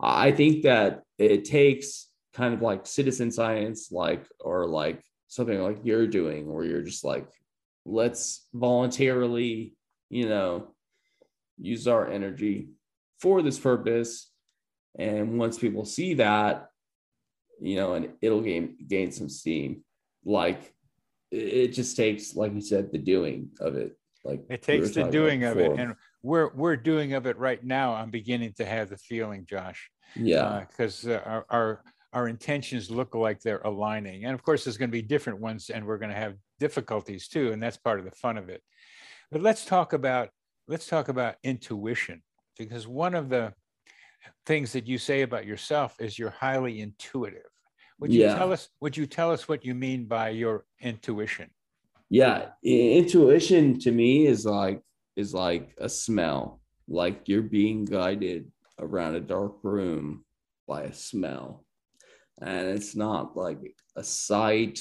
[0.00, 5.78] I think that it takes kind of like citizen science, like or like something like
[5.82, 7.28] you're doing, where you're just like,
[7.84, 9.76] let's voluntarily,
[10.10, 10.74] you know,
[11.58, 12.68] use our energy
[13.20, 14.30] for this purpose.
[14.98, 16.68] And once people see that,
[17.60, 19.84] you know, and it'll gain gain some steam.
[20.24, 20.74] Like
[21.30, 23.96] it just takes, like you said, the doing of it.
[24.24, 27.62] Like It we takes the doing of it, and we're we're doing of it right
[27.62, 27.94] now.
[27.94, 29.90] I'm beginning to have the feeling, Josh.
[30.16, 34.78] yeah, because uh, our, our our intentions look like they're aligning and of course there's
[34.78, 37.98] going to be different ones and we're going to have difficulties too and that's part
[37.98, 38.62] of the fun of it
[39.30, 40.30] but let's talk about
[40.66, 42.22] let's talk about intuition
[42.58, 43.52] because one of the
[44.46, 47.42] things that you say about yourself is you're highly intuitive
[47.98, 48.36] would you Yeah.
[48.36, 51.50] tell us would you tell us what you mean by your intuition
[52.10, 52.52] yeah.
[52.62, 54.80] Intuition to me is like
[55.16, 56.60] is like a smell.
[56.88, 60.24] Like you're being guided around a dark room
[60.66, 61.66] by a smell.
[62.40, 63.58] And it's not like
[63.94, 64.80] a sight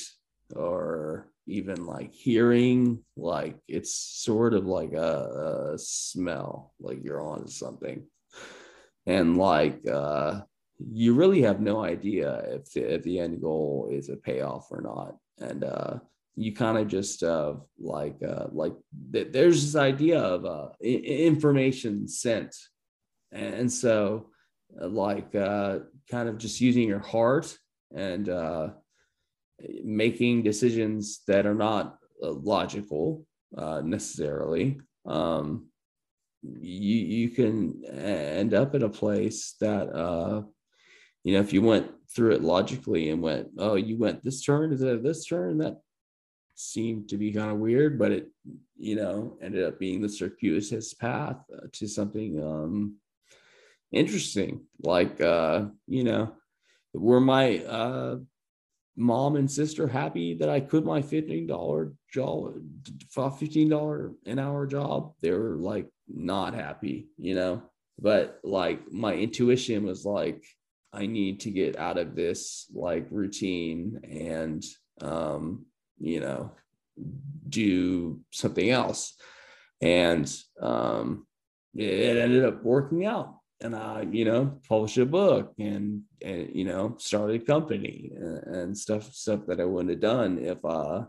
[0.56, 3.04] or even like hearing.
[3.18, 3.94] Like it's
[4.24, 8.08] sort of like a, a smell, like you're on something.
[9.06, 10.42] And like uh
[10.80, 14.82] you really have no idea if the, if the end goal is a payoff or
[14.82, 15.16] not.
[15.40, 16.00] And uh
[16.38, 18.74] you kind of just uh, like uh, like
[19.12, 22.56] th- there's this idea of uh, I- information sent,
[23.32, 24.30] and so
[24.80, 27.58] uh, like uh, kind of just using your heart
[27.94, 28.70] and uh,
[29.84, 33.26] making decisions that are not uh, logical
[33.58, 34.80] uh, necessarily.
[35.08, 35.70] Um,
[36.44, 40.44] you you can end up in a place that uh,
[41.24, 44.72] you know if you went through it logically and went oh you went this turn
[44.72, 45.78] is it this turn that
[46.58, 48.30] seemed to be kind of weird, but it,
[48.78, 52.96] you know, ended up being the circuitous path uh, to something um,
[53.92, 54.62] interesting.
[54.82, 56.34] Like, uh, you know,
[56.94, 58.18] were my uh,
[58.96, 62.56] mom and sister happy that I quit my fifteen dollar job,
[63.38, 65.14] fifteen dollar an hour job?
[65.22, 67.62] They were like not happy, you know.
[68.00, 70.44] But like my intuition was like,
[70.94, 74.64] I need to get out of this like routine and
[75.02, 75.66] um,
[76.00, 76.52] you know
[77.48, 79.14] do something else.
[79.82, 80.32] And
[80.62, 81.28] um,
[81.76, 83.36] it ended up working out.
[83.62, 88.56] And I, you know, published a book and and you know started a company and,
[88.56, 91.06] and stuff stuff that I wouldn't have done if uh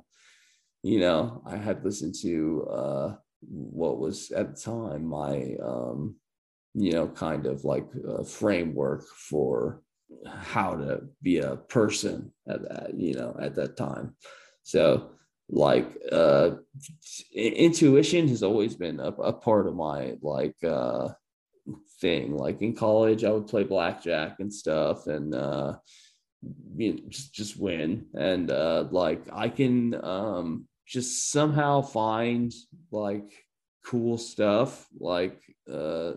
[0.82, 6.16] you know I had listened to uh what was at the time my um
[6.78, 9.82] you know kind of like a framework for
[10.26, 14.14] how to be a person at that you know at that time.
[14.62, 15.10] So
[15.50, 16.50] like uh
[17.34, 21.08] intuition has always been a, a part of my like uh
[22.00, 22.36] thing.
[22.36, 25.76] Like in college i would play blackjack and stuff and uh
[26.76, 28.06] you know, just just win.
[28.14, 32.52] And uh like i can um just somehow find
[32.90, 33.30] like
[33.84, 36.12] cool stuff like uh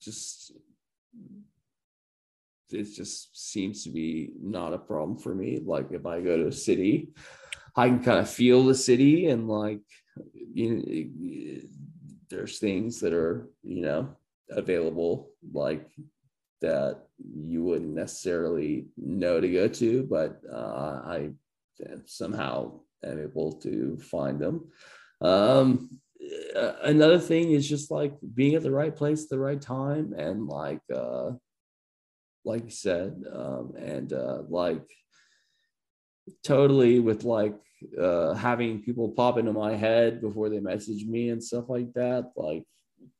[0.00, 0.52] just
[2.72, 5.60] it just seems to be not a problem for me.
[5.64, 7.10] Like if i go to a city
[7.76, 9.80] i can kind of feel the city and like
[10.32, 11.68] you know,
[12.28, 14.08] there's things that are you know
[14.50, 15.88] available like
[16.60, 21.30] that you wouldn't necessarily know to go to but uh, i
[22.06, 22.72] somehow
[23.04, 24.68] am able to find them.
[25.20, 25.99] Um,
[26.82, 30.46] another thing is just like being at the right place at the right time and
[30.46, 31.30] like uh
[32.44, 34.82] like you said um and uh like
[36.44, 37.56] totally with like
[38.00, 42.30] uh having people pop into my head before they message me and stuff like that
[42.36, 42.64] like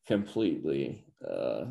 [0.06, 1.64] completely uh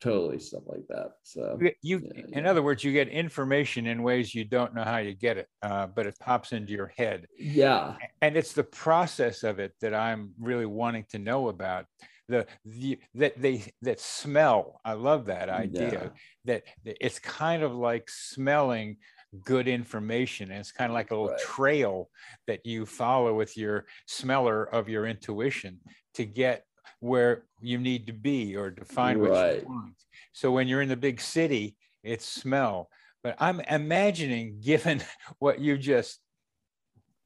[0.00, 2.50] totally stuff like that so you yeah, in yeah.
[2.50, 5.86] other words you get information in ways you don't know how you get it uh,
[5.86, 10.32] but it pops into your head yeah and it's the process of it that i'm
[10.38, 11.86] really wanting to know about
[12.28, 16.12] the, the that they that smell i love that idea
[16.44, 16.62] yeah.
[16.84, 18.96] that, it's kind of like smelling
[19.44, 21.40] good information and it's kind of like a little right.
[21.40, 22.08] trail
[22.46, 25.78] that you follow with your smeller of your intuition
[26.14, 26.64] to get
[27.00, 29.62] where you need to be or define what right.
[29.62, 29.94] you want.
[30.32, 32.88] So when you're in the big city, it's smell.
[33.22, 35.02] But I'm imagining, given
[35.38, 36.20] what you just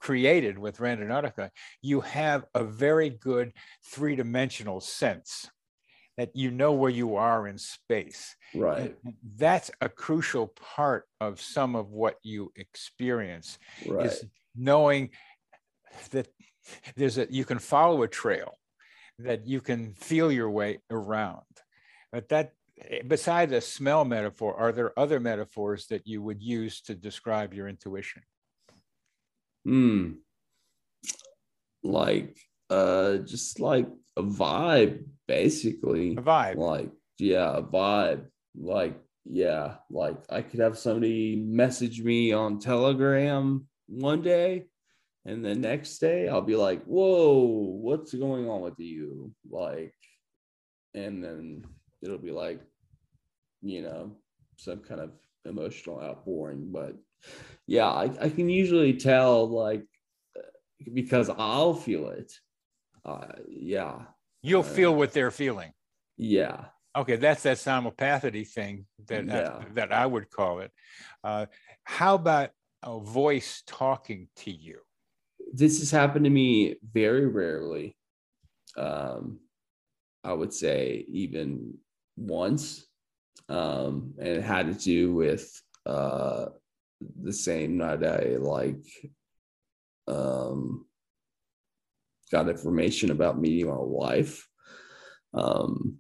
[0.01, 1.51] created with Randonautica,
[1.81, 3.53] you have a very good
[3.85, 5.49] three dimensional sense
[6.19, 8.37] that you know where you are in space.
[8.55, 8.95] Right.
[9.37, 14.07] That's a crucial part of some of what you experience right.
[14.07, 15.11] is knowing
[16.11, 16.29] that
[16.97, 18.55] there's a you can follow a trail
[19.19, 21.43] that you can feel your way around.
[22.11, 22.53] But that,
[23.07, 27.69] beside the smell metaphor, are there other metaphors that you would use to describe your
[27.69, 28.23] intuition?
[29.65, 30.13] Hmm.
[31.83, 32.39] Like,
[32.71, 36.13] uh, just like a vibe, basically.
[36.13, 36.57] A vibe.
[36.57, 38.27] Like, yeah, a vibe.
[38.57, 44.67] Like, yeah, like I could have somebody message me on Telegram one day
[45.25, 47.43] and the next day I'll be like, whoa,
[47.81, 49.33] what's going on with you?
[49.49, 49.95] Like,
[50.95, 51.65] and then
[52.03, 52.61] it'll be like,
[53.63, 54.17] you know,
[54.57, 55.11] some kind of
[55.45, 56.71] emotional outpouring.
[56.73, 56.97] But
[57.67, 59.85] yeah, I, I can usually tell like
[60.93, 62.33] because I'll feel it.
[63.05, 64.03] Uh, yeah.
[64.43, 65.73] You'll uh, feel what they're feeling.
[66.17, 66.65] Yeah.
[66.95, 69.33] Okay, that's that simulpathity thing that yeah.
[69.33, 70.71] that, that I would call it.
[71.25, 71.47] Uh,
[71.85, 72.51] how about
[72.83, 74.81] a voice talking to you?
[75.53, 77.97] This has happened to me very rarely.
[78.77, 79.41] Um,
[80.25, 81.75] I would say even
[82.17, 82.87] once.
[83.49, 85.51] Um, and it had to do with
[85.85, 86.47] uh,
[87.23, 88.85] the same night I like
[90.07, 90.87] um,
[92.31, 94.47] got information about meeting my wife.
[95.35, 95.99] Um,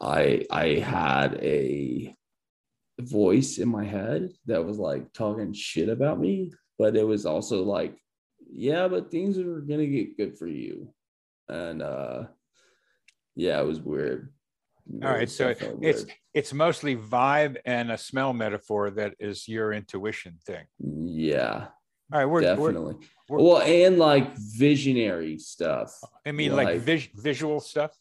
[0.00, 2.14] I I had a
[3.00, 7.62] voice in my head that was like talking shit about me, but it was also
[7.64, 7.96] like
[8.50, 10.92] yeah, but things are gonna get good for you.
[11.48, 12.24] And uh
[13.34, 14.32] yeah, it was weird.
[15.02, 20.38] All right, so it's it's mostly vibe and a smell metaphor that is your intuition
[20.46, 20.64] thing.
[20.78, 21.66] Yeah.
[22.10, 22.94] All right, we're definitely
[23.28, 25.92] we're, we're, well, and like visionary stuff.
[26.24, 27.94] I mean, like, like vis- visual stuff.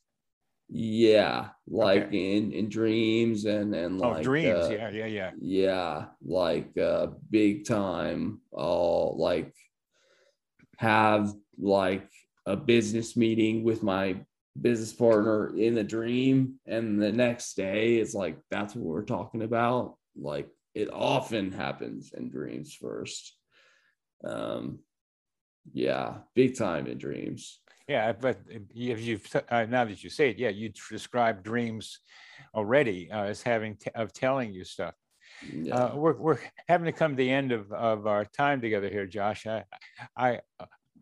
[0.70, 2.38] Yeah, like okay.
[2.38, 4.66] in in dreams and and oh, like dreams.
[4.66, 5.32] Uh, yeah, yeah, yeah.
[5.40, 8.40] Yeah, like uh big time.
[8.52, 9.54] All like
[10.78, 12.10] have like
[12.46, 14.16] a business meeting with my
[14.60, 19.44] business partner in a dream and the next day it's like that's what we're talking
[19.44, 19.98] about.
[20.16, 23.36] Like it often happens in dreams first.
[24.24, 24.80] Um
[25.74, 27.60] yeah big time in dreams.
[27.88, 28.40] Yeah, but
[28.76, 32.00] if you've uh, now that you say it, yeah, you describe dreams
[32.54, 34.94] already uh, as having t- of telling you stuff.
[35.54, 35.76] Yeah.
[35.76, 39.06] Uh, we're, we're having to come to the end of, of our time together here,
[39.06, 39.46] Josh.
[39.46, 39.64] I,
[40.16, 40.40] I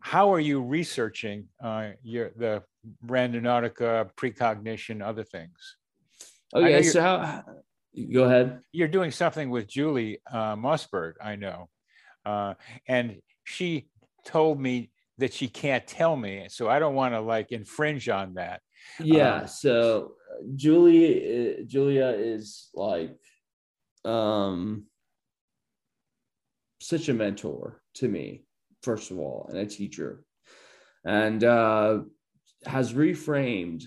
[0.00, 2.62] how are you researching uh, your the
[3.04, 5.76] randonautica, precognition, other things?
[6.54, 7.44] Oh yeah, so how,
[8.12, 8.60] go ahead.
[8.72, 11.68] You're doing something with Julie uh, Mossbridge, I know,
[12.24, 12.54] uh,
[12.86, 13.88] and she
[14.24, 18.34] told me that she can't tell me, so I don't want to like infringe on
[18.34, 18.60] that.
[19.00, 19.36] Yeah.
[19.36, 20.12] Um, so
[20.54, 23.16] Julie, uh, Julia is like
[24.06, 24.84] um,
[26.80, 28.44] such a mentor to me,
[28.82, 30.24] first of all, and a teacher,
[31.04, 32.00] and uh,
[32.64, 33.86] has reframed,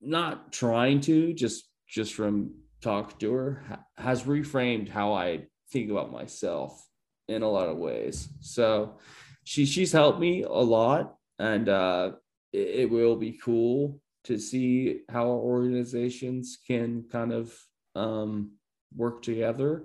[0.00, 6.12] not trying to, just just from talk to her, has reframed how I think about
[6.12, 6.86] myself
[7.28, 8.28] in a lot of ways.
[8.40, 8.98] So
[9.44, 12.12] she she's helped me a lot, and uh,
[12.52, 17.54] it, it will be cool to see how organizations can kind of
[17.94, 18.52] um,
[18.94, 19.84] work together.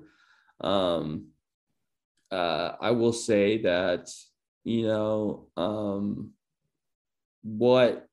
[0.61, 1.27] Um,
[2.31, 4.09] uh, I will say that,
[4.63, 6.31] you know, um,
[7.43, 8.07] what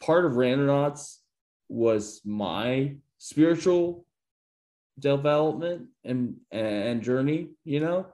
[0.00, 1.16] part of Randonauts
[1.68, 4.06] was my spiritual
[4.98, 8.06] development and and journey, you know,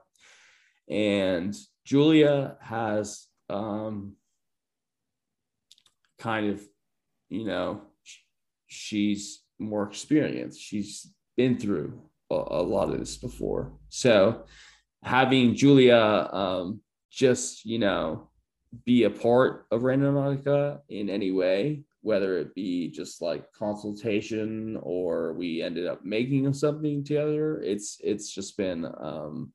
[0.89, 1.55] and
[1.85, 4.15] Julia has um,
[6.17, 6.61] kind of,
[7.29, 7.81] you know,
[8.67, 10.57] she's more experience.
[10.57, 13.73] She's been through a, a lot of this before.
[13.89, 14.43] So
[15.03, 16.81] having Julia um,
[17.11, 18.29] just, you know,
[18.85, 25.33] be a part of Randonautica in any way, whether it be just like consultation or
[25.33, 29.51] we ended up making something together, it's it's just been um,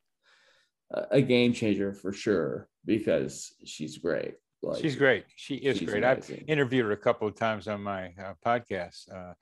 [1.10, 4.34] a game changer for sure because she's great.
[4.62, 5.24] Like, she's great.
[5.34, 6.04] She is great.
[6.04, 6.40] Amazing.
[6.42, 9.34] I've interviewed her a couple of times on my uh, podcast, uh,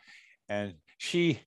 [0.48, 1.40] and she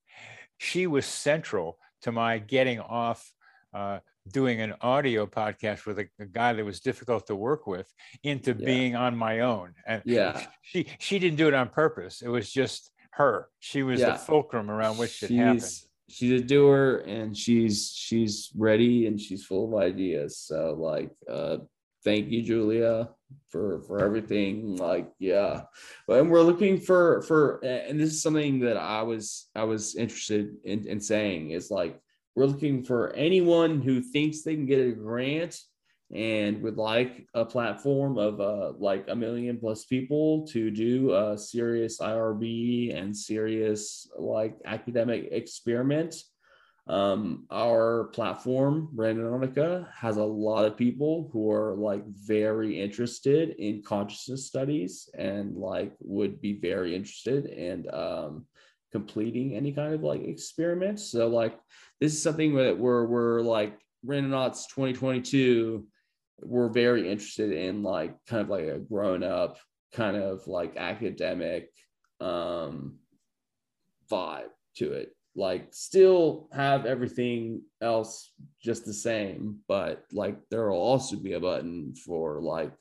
[0.58, 3.32] she was central to my getting off
[3.74, 4.00] uh,
[4.32, 7.91] doing an audio podcast with a, a, guy that was difficult to work with
[8.24, 8.66] into yeah.
[8.66, 9.74] being on my own.
[9.86, 10.45] And yeah.
[10.62, 12.22] she she didn't do it on purpose.
[12.22, 13.50] It was just her.
[13.60, 14.12] She was yeah.
[14.12, 15.64] the fulcrum around which she's, it happened
[16.10, 20.38] she's a doer and she's she's ready and she's full of ideas.
[20.38, 21.58] So like uh
[22.08, 23.10] thank you julia
[23.49, 25.64] for for everything like yeah.
[26.08, 30.55] And we're looking for for and this is something that i was i was interested
[30.64, 31.99] in, in saying is like
[32.36, 35.60] we're looking for anyone who thinks they can get a grant
[36.14, 41.38] and would like a platform of uh, like a million plus people to do a
[41.38, 46.16] serious irb and serious like academic experiment
[46.88, 53.84] um, our platform, Randonautica, has a lot of people who are like very interested in
[53.84, 58.46] consciousness studies and like would be very interested in um,
[58.94, 61.00] completing any kind of like experiment.
[61.00, 61.60] So like
[62.00, 65.86] this is something that we're we're like Randonauts 2022.
[66.42, 69.58] We're very interested in like kind of like a grown up
[69.94, 71.70] kind of like academic
[72.22, 73.00] um,
[74.10, 80.78] vibe to it like still have everything else just the same but like there will
[80.78, 82.74] also be a button for like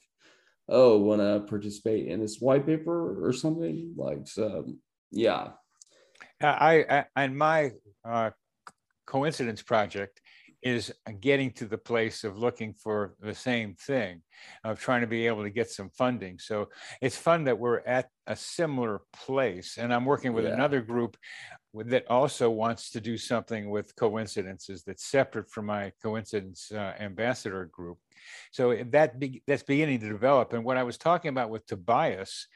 [0.68, 3.94] oh want to participate in this white paper or something?
[3.96, 4.66] Like so
[5.10, 5.50] yeah.
[6.42, 7.72] I, I and my
[8.04, 8.30] uh,
[9.06, 10.20] coincidence project
[10.62, 14.22] is getting to the place of looking for the same thing,
[14.64, 16.38] of trying to be able to get some funding.
[16.38, 16.68] So
[17.00, 19.78] it's fun that we're at a similar place.
[19.78, 20.54] And I'm working with yeah.
[20.54, 21.16] another group
[21.74, 27.66] that also wants to do something with coincidences that's separate from my coincidence uh, ambassador
[27.66, 27.98] group.
[28.50, 30.52] So that be, that's beginning to develop.
[30.52, 32.46] And what I was talking about with Tobias,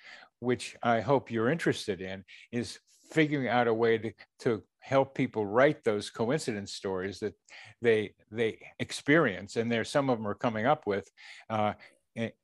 [0.40, 2.78] which I hope you're interested in, is
[3.12, 7.34] figuring out a way to, to help people write those coincidence stories that
[7.82, 11.08] they they experience and there's some of them are coming up with
[11.48, 11.72] uh,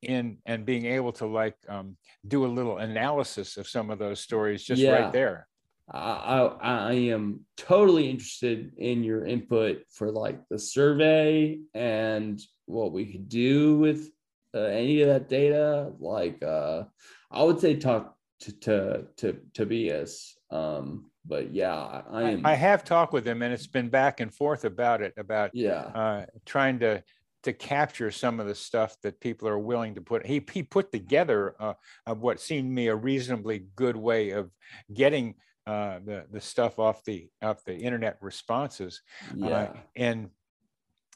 [0.02, 1.96] in and being able to like um,
[2.28, 4.92] do a little analysis of some of those stories just yeah.
[4.92, 5.48] right there
[5.92, 13.04] I, I am totally interested in your input for like the survey and what we
[13.06, 14.10] could do with
[14.54, 15.92] uh, any of that data.
[16.00, 16.84] Like, uh,
[17.30, 20.36] I would say talk to to to Tobias.
[20.50, 22.46] Um, but yeah, I am.
[22.46, 25.14] I have talked with him, and it's been back and forth about it.
[25.16, 27.02] About yeah, uh, trying to
[27.42, 30.26] to capture some of the stuff that people are willing to put.
[30.26, 31.74] He he put together uh,
[32.14, 34.50] what seemed to me a reasonably good way of
[34.92, 35.34] getting
[35.66, 39.02] uh, the the stuff off the off the internet responses.
[39.30, 39.72] Uh, yeah.
[39.94, 40.30] And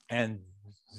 [0.08, 0.40] and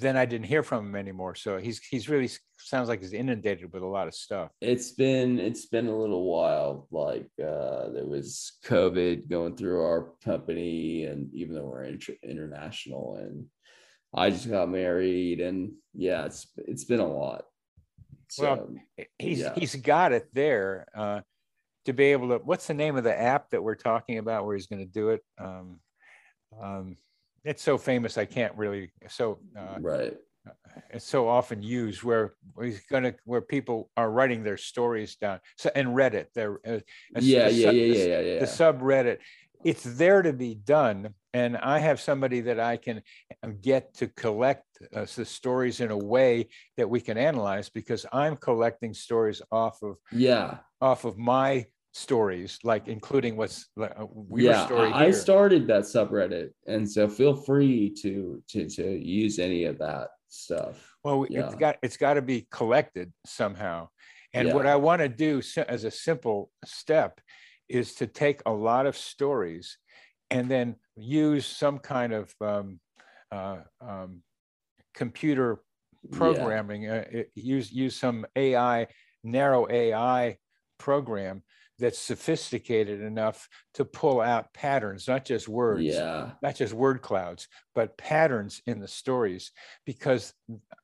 [0.00, 1.34] then I didn't hear from him anymore.
[1.34, 4.50] So he's he's really sounds like he's inundated with a lot of stuff.
[4.60, 6.86] It's been it's been a little while.
[6.90, 13.16] Like uh, there was COVID going through our company, and even though we're inter- international,
[13.16, 13.46] and
[14.14, 17.44] I just got married, and yeah, it's it's been a lot.
[18.30, 19.54] So, well, he's yeah.
[19.54, 21.20] he's got it there uh,
[21.84, 22.38] to be able to.
[22.38, 25.10] What's the name of the app that we're talking about where he's going to do
[25.10, 25.22] it?
[25.38, 25.80] Um,
[26.60, 26.96] um,
[27.44, 30.14] it's so famous I can't really so uh, right.
[30.90, 35.40] It's so often used where he's gonna where people are writing their stories down.
[35.56, 36.80] So and Reddit, they're uh,
[37.20, 39.18] yeah, the, yeah, the, yeah, yeah, yeah, The subreddit,
[39.64, 43.02] it's there to be done, and I have somebody that I can
[43.60, 44.64] get to collect
[44.94, 49.82] uh, the stories in a way that we can analyze because I'm collecting stories off
[49.82, 53.88] of yeah off of my stories, like including what's uh,
[54.34, 54.66] yeah.
[54.70, 55.12] I here.
[55.12, 60.94] started that subreddit, and so feel free to to to use any of that stuff.
[61.04, 61.46] Well, yeah.
[61.46, 63.88] it's got it's got to be collected somehow,
[64.32, 64.54] and yeah.
[64.54, 67.20] what I want to do as a simple step
[67.68, 69.78] is to take a lot of stories
[70.30, 72.80] and then use some kind of um,
[73.30, 74.22] uh, um,
[74.94, 75.62] computer
[76.10, 77.04] programming, yeah.
[77.14, 78.88] uh, use use some AI
[79.22, 80.36] narrow AI
[80.78, 81.42] program
[81.82, 86.30] that's sophisticated enough to pull out patterns, not just words, yeah.
[86.40, 89.50] not just word clouds, but patterns in the stories.
[89.84, 90.32] Because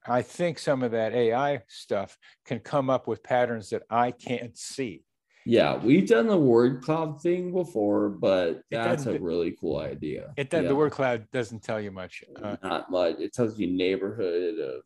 [0.05, 4.59] I think some of that AI stuff can come up with patterns that I can't
[4.59, 5.05] see.
[5.47, 10.35] Yeah, we've done the word cloud thing before, but that's a really cool idea.
[10.37, 10.69] It does, yeah.
[10.69, 12.25] the word cloud doesn't tell you much.
[12.43, 13.21] Uh, Not much.
[13.21, 14.83] It tells you neighborhood of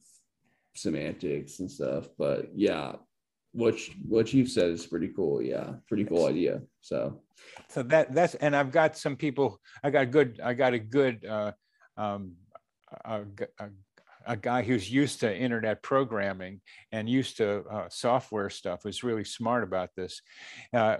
[0.76, 2.96] semantics and stuff, but yeah,
[3.52, 3.78] what
[4.08, 5.42] what you've said is pretty cool.
[5.42, 6.62] Yeah, pretty cool idea.
[6.80, 7.20] So,
[7.68, 9.60] so that that's and I've got some people.
[9.82, 10.40] I got good.
[10.42, 11.24] I got a good.
[11.24, 11.52] Uh,
[11.96, 12.32] um,
[13.04, 13.22] a,
[13.58, 13.68] a,
[14.26, 16.60] a guy who's used to internet programming
[16.92, 20.22] and used to uh, software stuff was really smart about this.
[20.72, 20.98] Uh,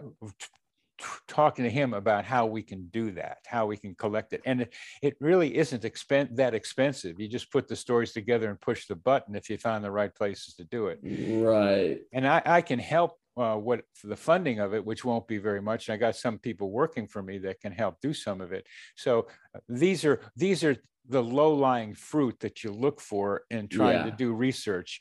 [1.29, 4.43] talking to him about how we can do that, how we can collect it.
[4.45, 7.19] And it, it really isn't expen- that expensive.
[7.21, 10.15] You just put the stories together and push the button if you find the right
[10.15, 10.99] places to do it.
[11.03, 12.01] Right.
[12.13, 15.39] And I, I can help uh, what for the funding of it, which won't be
[15.39, 15.89] very much.
[15.89, 18.67] I got some people working for me that can help do some of it.
[18.97, 20.77] So uh, these are these are
[21.09, 24.05] the low lying fruit that you look for in trying yeah.
[24.05, 25.01] to do research,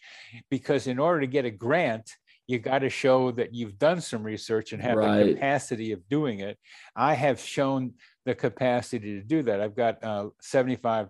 [0.49, 2.10] because in order to get a grant,
[2.52, 5.24] you got to show that you've done some research and have right.
[5.24, 6.58] the capacity of doing it.
[6.95, 7.93] I have shown
[8.26, 9.62] the capacity to do that.
[9.62, 11.08] I've got uh, 75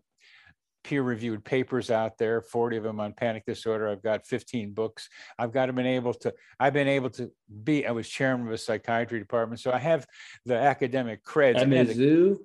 [0.83, 5.09] peer reviewed papers out there 40 of them on panic disorder i've got 15 books
[5.37, 7.29] i've got been able to i've been able to
[7.63, 10.07] be i was chairman of a psychiatry department so i have
[10.47, 12.35] the academic creds at mizzou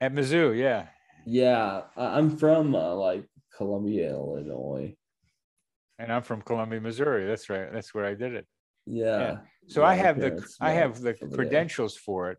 [0.00, 0.86] at mizzou yeah
[1.26, 3.24] yeah i'm from uh, like
[3.56, 4.94] columbia illinois
[5.98, 7.26] and I'm from Columbia, Missouri.
[7.26, 7.72] That's right.
[7.72, 8.46] That's where I did it.
[8.86, 9.18] Yeah.
[9.18, 9.36] yeah.
[9.66, 12.38] So yeah, I have the I have the credentials for it.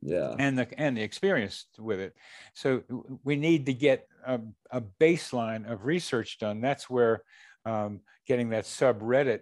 [0.00, 0.34] Yeah.
[0.38, 2.14] And the and the experience with it.
[2.54, 2.82] So
[3.24, 6.60] we need to get a, a baseline of research done.
[6.60, 7.22] That's where
[7.64, 9.40] um, getting that subreddit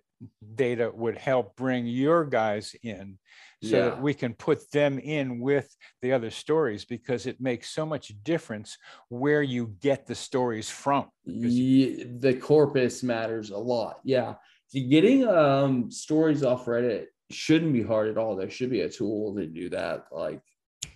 [0.55, 3.18] data would help bring your guys in
[3.63, 3.85] so yeah.
[3.87, 8.13] that we can put them in with the other stories because it makes so much
[8.23, 8.77] difference
[9.09, 11.09] where you get the stories from.
[11.25, 14.01] Yeah, the corpus matters a lot.
[14.05, 14.35] Yeah.
[14.73, 18.37] Getting um, stories off Reddit shouldn't be hard at all.
[18.37, 20.43] There should be a tool to do that like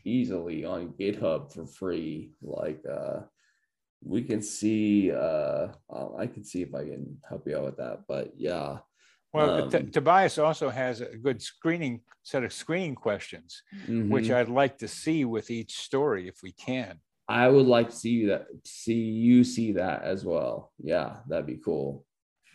[0.04, 2.32] easily on GitHub for free.
[2.42, 3.20] Like uh
[4.02, 5.68] we can see uh
[6.18, 8.78] i can see if i can help you out with that but yeah
[9.32, 14.10] well, um, T- Tobias also has a good screening set of screening questions, mm-hmm.
[14.10, 16.98] which I'd like to see with each story if we can.
[17.28, 20.72] I would like to see that, see you see that as well.
[20.82, 22.04] Yeah, that'd be cool.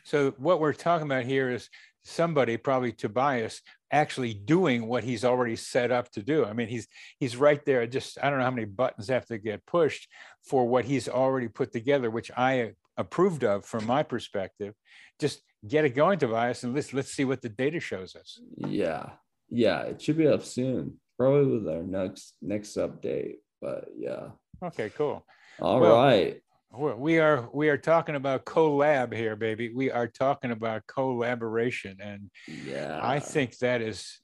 [0.04, 1.70] So what we're talking about here is
[2.04, 3.62] somebody, probably Tobias,
[3.92, 6.46] actually doing what he's already set up to do.
[6.46, 6.88] I mean, he's
[7.20, 7.88] he's right there.
[7.88, 10.08] Just I don't know how many buttons have to get pushed
[10.44, 14.74] for what he's already put together, which I approved of from my perspective.
[15.20, 18.40] Just get it going, Tobias, and let's let's see what the data shows us.
[18.58, 19.10] Yeah,
[19.50, 23.36] yeah, it should be up soon, probably with our next next update.
[23.62, 24.30] But yeah.
[24.64, 25.26] Okay, cool.
[25.60, 26.42] All well, right.
[26.72, 29.72] We are we are talking about collab here, baby.
[29.74, 34.20] We are talking about collaboration, and yeah, I think that is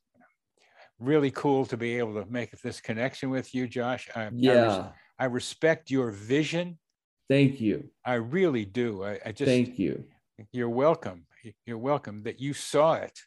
[1.00, 4.10] really cool to be able to make this connection with you, Josh.
[4.16, 4.86] I, yeah, I, res-
[5.20, 6.78] I respect your vision.
[7.30, 7.89] Thank you.
[8.06, 9.04] I really do.
[9.04, 10.04] I, I just thank you.
[10.52, 11.26] You're welcome.
[11.66, 13.20] You're welcome that you saw it.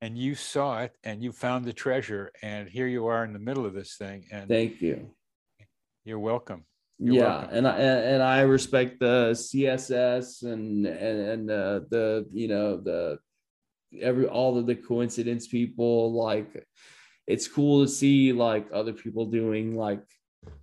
[0.00, 3.38] And you saw it and you found the treasure and here you are in the
[3.38, 5.10] middle of this thing and thank you.
[6.04, 6.64] You're welcome.
[6.98, 7.56] You're yeah, welcome.
[7.56, 13.20] and I and, I respect the CSS and and and uh, the you know the
[14.00, 16.66] every all of the coincidence people like
[17.28, 20.02] it's cool to see like other people doing like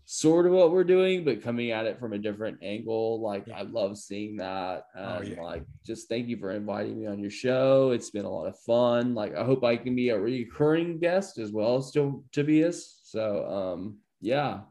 [0.06, 3.62] sort of what we're doing but coming at it from a different angle like i
[3.62, 5.42] love seeing that Oh, and yeah.
[5.42, 8.58] like just thank you for inviting me on your show it's been a lot of
[8.66, 13.00] fun like i hope i can be a recurring guest as well as to tobias
[13.04, 14.62] so um yeah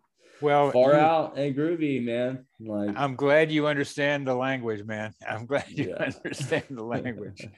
[0.40, 5.12] well, far you- out and groovy man like I'm glad you understand the language, man.
[5.28, 6.04] I'm glad you Yeah.
[6.04, 7.48] understand the language.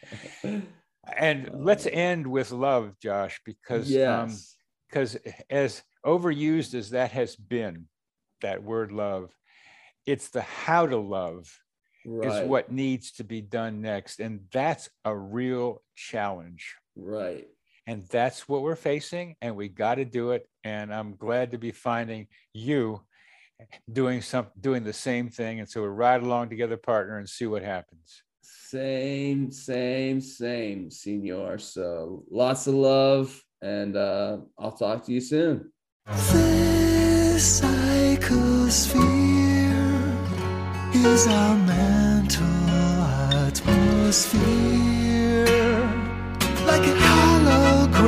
[1.17, 4.37] And let's end with love, Josh, because um,
[4.89, 5.17] because
[5.49, 7.87] as overused as that has been,
[8.43, 9.35] that word love,
[10.07, 11.51] it's the how to love
[12.05, 14.21] right is what needs to be done next.
[14.21, 16.75] And that's a real challenge.
[16.97, 17.47] right
[17.87, 20.49] And that's what we're facing, and we got to do it.
[20.65, 23.03] And I'm glad to be finding you
[23.93, 25.61] doing some doing the same thing.
[25.61, 28.23] And so we'll ride along together, partner, and see what happens.
[28.43, 31.59] Same, same, same, senor.
[31.59, 35.73] So lots of love, and uh, I'll talk to you soon.
[36.07, 38.25] This psychosphere
[40.95, 42.47] is our mental
[43.47, 44.41] atmosphere,
[46.67, 48.01] like a hologram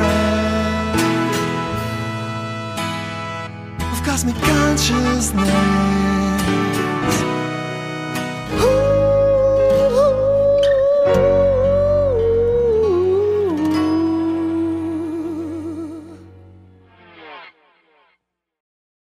[3.93, 6.12] of cosmic consciousness.